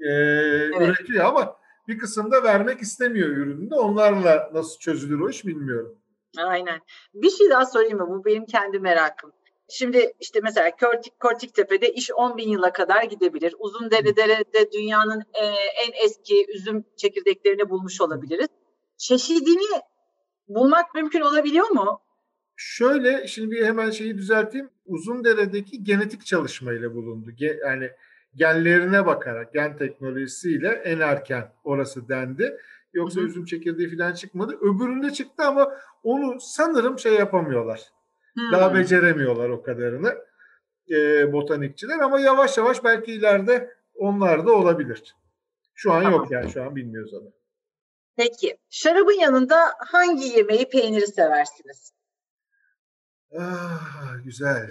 [0.00, 0.80] e, evet.
[0.80, 1.56] üretiyor ama
[1.88, 3.74] bir kısımda vermek istemiyor ürünü de.
[3.74, 5.98] Onlarla nasıl çözülür o iş bilmiyorum.
[6.38, 6.80] Aynen.
[7.14, 8.08] Bir şey daha sorayım mı?
[8.08, 9.32] Bu benim kendi merakım.
[9.68, 13.54] Şimdi işte mesela Kortik, Kortiktepe'de iş 10 bin yıla kadar gidebilir.
[13.58, 15.44] Uzun Dere'de dünyanın e,
[15.86, 18.48] en eski üzüm çekirdeklerini bulmuş olabiliriz.
[18.96, 19.80] Çeşidini
[20.48, 22.00] bulmak mümkün olabiliyor mu?
[22.56, 24.70] Şöyle şimdi bir hemen şeyi düzelteyim.
[24.86, 27.30] Uzun Dere'deki genetik çalışmayla bulundu.
[27.30, 27.90] Ge, yani
[28.34, 32.56] genlerine bakarak, gen teknolojisiyle en erken orası dendi.
[32.92, 33.28] Yoksa Hı-hı.
[33.28, 34.58] üzüm çekirdeği falan çıkmadı.
[34.60, 37.95] Öbüründe çıktı ama onu sanırım şey yapamıyorlar
[38.36, 38.52] Hmm.
[38.52, 40.14] Daha beceremiyorlar o kadarını
[40.90, 45.16] e, botanikçiler ama yavaş yavaş belki ileride onlar da olabilir.
[45.74, 46.20] Şu an tamam.
[46.20, 47.32] yok yani şu an bilmiyoruz onu.
[48.16, 51.92] Peki şarabın yanında hangi yemeği peyniri seversiniz?
[53.38, 54.70] Ah, güzel.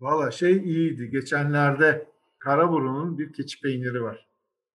[0.00, 1.10] Valla şey iyiydi.
[1.10, 2.08] Geçenlerde
[2.38, 4.28] Karaburun'un bir keçi peyniri var.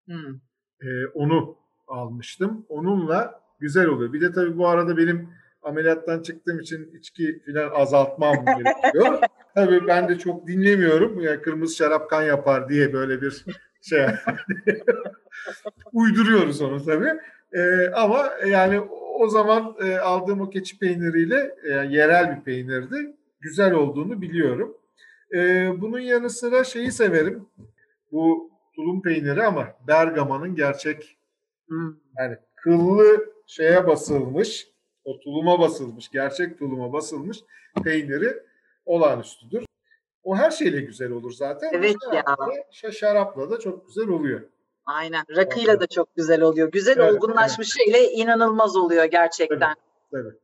[0.05, 0.35] Hmm.
[0.81, 1.57] Ee, onu
[1.87, 2.65] almıştım.
[2.69, 4.13] Onunla güzel oluyor.
[4.13, 5.29] Bir de tabii bu arada benim
[5.67, 9.19] ameliyattan çıktığım için içki falan azaltmam gerekiyor.
[9.55, 11.19] Tabii ben de çok dinlemiyorum.
[11.19, 13.45] Yani kırmızı şarap kan yapar diye böyle bir
[13.81, 14.05] şey
[15.93, 17.13] uyduruyoruz onu tabii.
[17.53, 18.79] Ee, ama yani
[19.19, 23.15] o zaman e, aldığım o keçi peyniriyle e, yerel bir peynirdi.
[23.39, 24.77] Güzel olduğunu biliyorum.
[25.33, 27.47] E, bunun yanı sıra şeyi severim.
[28.11, 31.17] Bu tulum peyniri ama Bergama'nın gerçek
[31.67, 31.95] hmm.
[32.19, 34.67] yani kıllı şeye basılmış
[35.07, 37.43] o tuluma basılmış, gerçek tuluma basılmış
[37.83, 38.43] peyniri
[38.85, 39.65] olağanüstüdür.
[40.23, 41.69] O her şeyle güzel olur zaten.
[41.73, 42.91] Evet ya.
[42.91, 44.41] Şarapla da çok güzel oluyor.
[44.85, 45.23] Aynen.
[45.35, 45.81] Rakıyla evet.
[45.81, 46.71] da çok güzel oluyor.
[46.71, 47.95] Güzel evet, olgunlaşmış evet.
[47.95, 49.59] şeyle inanılmaz oluyor gerçekten.
[49.59, 50.23] Tabii.
[50.23, 50.35] tabii.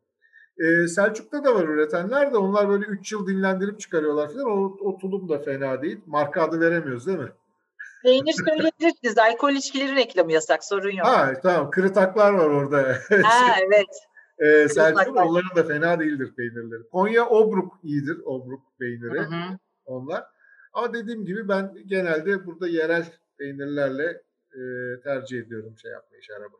[0.59, 4.47] Ee, Selçuk'ta da var üretenler de onlar böyle 3 yıl dinlendirip çıkarıyorlar falan.
[4.47, 5.99] O, o tulum da fena değil.
[6.05, 7.32] Marka adı veremiyoruz değil mi?
[8.03, 9.18] Peynir söyleyebilirsiniz.
[9.18, 10.64] Alkol içkileri reklamı yasak.
[10.64, 11.07] Sorun yok.
[11.07, 11.70] Ha tamam.
[11.70, 12.78] Kırıtaklar var orada.
[13.24, 14.07] ha evet.
[14.44, 16.89] Ee, Selçuk onların da fena değildir peynirleri.
[16.91, 18.18] Konya Obruk iyidir.
[18.26, 19.20] Obruk peyniri.
[19.20, 19.58] Hı hı.
[19.86, 20.24] Onlar.
[20.74, 23.06] Ama dediğim gibi ben genelde burada yerel
[23.38, 24.22] peynirlerle
[24.54, 24.62] e,
[25.04, 26.58] tercih ediyorum şey yapmayı şarabı.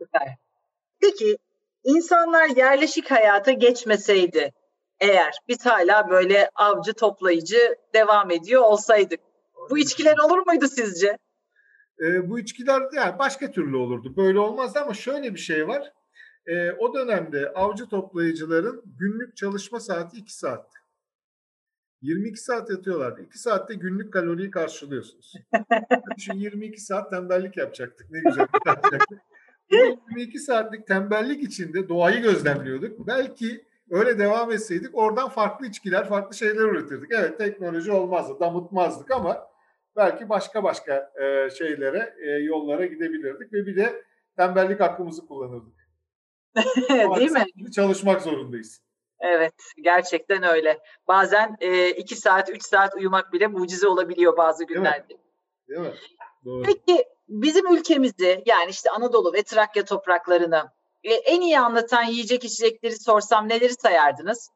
[1.02, 1.38] Peki
[1.84, 4.52] insanlar yerleşik hayata geçmeseydi
[5.00, 9.20] eğer biz hala böyle avcı toplayıcı devam ediyor olsaydık
[9.70, 11.18] bu içkiler olur muydu sizce?
[12.00, 14.14] E, bu içkiler yani başka türlü olurdu.
[14.18, 15.94] Böyle olmazdı ama şöyle bir şey var.
[16.48, 20.78] E, o dönemde avcı toplayıcıların günlük çalışma saati 2 saatti.
[22.02, 23.22] 22 saat yatıyorlardı.
[23.22, 25.34] 2 saatte günlük kaloriyi karşılıyorsunuz.
[26.18, 28.12] Şu 22 saat tembellik yapacaktık.
[28.12, 29.20] Ne güzel yapacaktık.
[29.72, 33.08] 22 saatlik tembellik içinde doğayı gözlemliyorduk.
[33.08, 37.12] Belki öyle devam etseydik oradan farklı içkiler, farklı şeyler üretirdik.
[37.12, 39.48] Evet teknoloji olmazdı, damıtmazdık ama
[39.96, 44.04] belki başka başka e, şeylere, e, yollara gidebilirdik ve bir de
[44.38, 45.83] tembellik hakkımızı kullanırdık.
[47.20, 47.72] Değil mi?
[47.76, 48.82] Çalışmak zorundayız.
[49.20, 50.80] Evet, gerçekten öyle.
[51.08, 55.10] Bazen e, iki saat, üç saat uyumak bile mucize olabiliyor bazı günlerde.
[55.10, 55.86] Değil mi?
[55.86, 55.94] Değil mi?
[56.46, 56.64] Doğru.
[56.64, 60.64] Peki bizim ülkemizi yani işte Anadolu ve Trakya topraklarını
[61.04, 64.50] e, en iyi anlatan yiyecek içecekleri sorsam neleri sayardınız?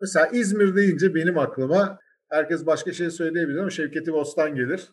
[0.00, 4.92] Mesela İzmir deyince benim aklıma herkes başka şey söyleyebilir ama Şevketi Bostan gelir.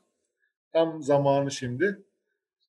[0.73, 2.05] Tam zamanı şimdi.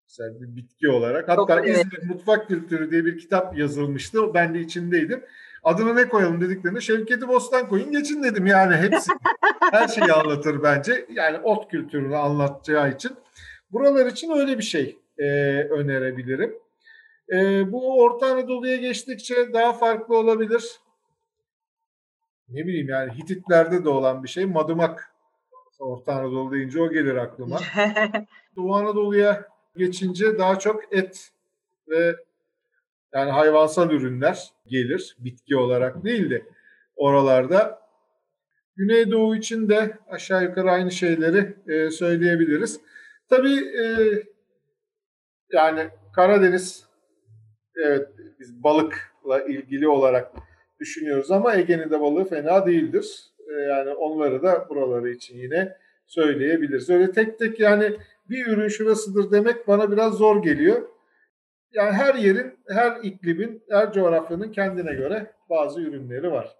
[0.08, 1.28] Mesela bir bitki olarak.
[1.28, 2.10] Hatta Çok, İzmir evet.
[2.10, 4.34] Mutfak Kültürü diye bir kitap yazılmıştı.
[4.34, 5.24] Ben de içindeydim.
[5.64, 8.46] Adını ne koyalım dediklerinde Şevketi Bostan koyun geçin dedim.
[8.46, 9.12] Yani hepsi
[9.72, 11.06] her şeyi anlatır bence.
[11.12, 13.12] Yani ot kültürünü anlatacağı için.
[13.72, 15.24] Buralar için öyle bir şey e,
[15.62, 16.54] önerebilirim.
[17.32, 20.80] E, bu Orta Anadolu'ya geçtikçe daha farklı olabilir.
[22.48, 24.46] Ne bileyim yani Hititlerde de olan bir şey.
[24.46, 25.12] Madımak
[25.78, 27.58] Orta Anadolu deyince o gelir aklıma.
[28.56, 31.30] Doğu Anadolu'ya geçince daha çok et
[31.88, 32.16] ve
[33.14, 36.42] yani hayvansal ürünler gelir bitki olarak değil de
[36.96, 37.88] oralarda.
[38.76, 42.80] Güneydoğu için de aşağı yukarı aynı şeyleri e, söyleyebiliriz.
[43.28, 43.84] Tabii e,
[45.52, 46.86] yani Karadeniz
[47.76, 48.08] evet
[48.40, 50.32] biz balıkla ilgili olarak
[50.80, 53.24] düşünüyoruz ama Ege'nin de balığı fena değildir.
[53.48, 55.76] E, yani onları da buraları için yine
[56.06, 56.90] söyleyebiliriz.
[56.90, 57.96] Öyle tek tek yani
[58.30, 60.88] bir ürün şurasıdır demek bana biraz zor geliyor.
[61.72, 66.56] Yani her yerin, her iklimin, her coğrafyanın kendine göre bazı ürünleri var.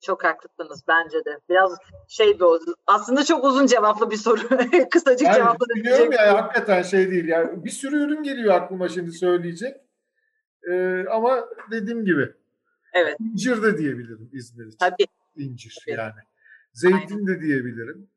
[0.00, 1.38] Çok haklısınız bence de.
[1.48, 1.78] Biraz
[2.08, 2.44] şey de
[2.86, 4.40] aslında çok uzun cevaplı bir soru.
[4.90, 5.66] Kısacık yani, cevaplı.
[5.74, 7.28] Biliyorum ya hakikaten şey değil.
[7.28, 9.76] Yani bir sürü ürün geliyor aklıma şimdi söyleyecek.
[10.70, 12.32] Ee, ama dediğim gibi.
[12.92, 13.16] Evet.
[13.20, 14.78] İncir de diyebilirim İzmir için.
[14.78, 15.06] Tabii.
[15.36, 15.98] İncir Tabii.
[15.98, 16.20] yani.
[16.72, 17.26] Zeytin Aynen.
[17.26, 18.08] de diyebilirim.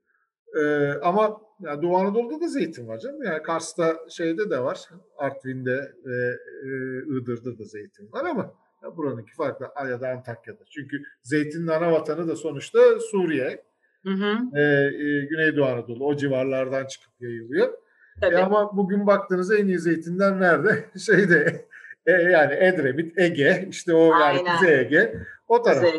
[0.56, 3.24] Ee, ama yani Doğu Anadolu'da da zeytin var canım.
[3.24, 4.90] Yani Kars'ta şeyde de var.
[5.18, 6.70] Artvin'de ve e,
[7.08, 8.54] Iğdır'da da zeytin var ama
[8.84, 10.64] ya buranınki farklı ya da Antakya'da.
[10.70, 12.80] Çünkü zeytinin ana vatanı da sonuçta
[13.12, 13.64] Suriye.
[14.04, 14.60] Hı hı.
[14.60, 17.74] E, e, Güneydoğu Anadolu o civarlardan çıkıp yayılıyor.
[18.22, 20.86] E, ama bugün baktığınızda en iyi zeytinler nerede?
[21.06, 21.66] Şeyde
[22.06, 24.46] e, yani Edremit, Ege, işte o Aynen.
[24.46, 25.16] yani Kuzey Ege.
[25.48, 25.94] O taraf.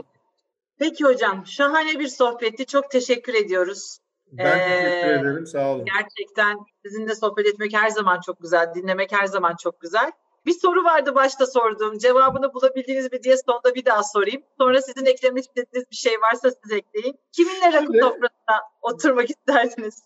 [0.78, 2.66] Peki hocam şahane bir sohbetti.
[2.66, 3.98] Çok teşekkür ediyoruz.
[4.32, 5.47] Ben teşekkür ee, ederim.
[5.47, 5.85] Sağ olun.
[5.85, 8.74] Gerçekten sizinle sohbet etmek her zaman çok güzel.
[8.74, 10.12] Dinlemek her zaman çok güzel.
[10.47, 11.98] Bir soru vardı başta sorduğum.
[11.98, 14.43] Cevabını bulabildiniz mi diye sonda bir daha sorayım.
[14.59, 17.19] Sonra sizin eklemek istediğiniz bir şey varsa siz ekleyin.
[17.32, 20.02] Kiminle rakı toprağına oturmak isterdiniz?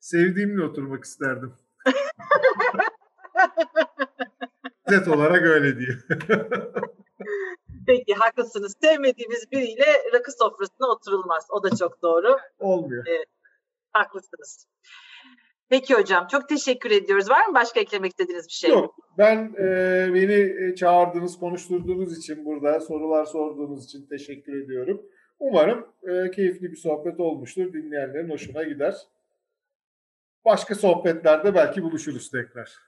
[0.00, 1.54] Sevdiğimle oturmak isterdim.
[4.90, 5.98] Net olarak öyle diyor.
[7.86, 8.76] Peki haklısınız.
[8.82, 11.46] Sevmediğimiz biriyle rakı sofrasına oturulmaz.
[11.50, 12.36] O da çok doğru.
[12.58, 13.06] Olmuyor.
[13.06, 13.24] Ee,
[13.92, 14.66] haklısınız.
[15.68, 17.30] Peki hocam çok teşekkür ediyoruz.
[17.30, 18.70] Var mı başka eklemek istediğiniz bir şey?
[18.70, 18.94] Yok.
[19.18, 25.02] Ben e, beni çağırdığınız, konuşturduğunuz için burada sorular sorduğunuz için teşekkür ediyorum.
[25.38, 27.72] Umarım e, keyifli bir sohbet olmuştur.
[27.72, 28.94] Dinleyenlerin hoşuna gider.
[30.44, 32.87] Başka sohbetlerde belki buluşuruz tekrar.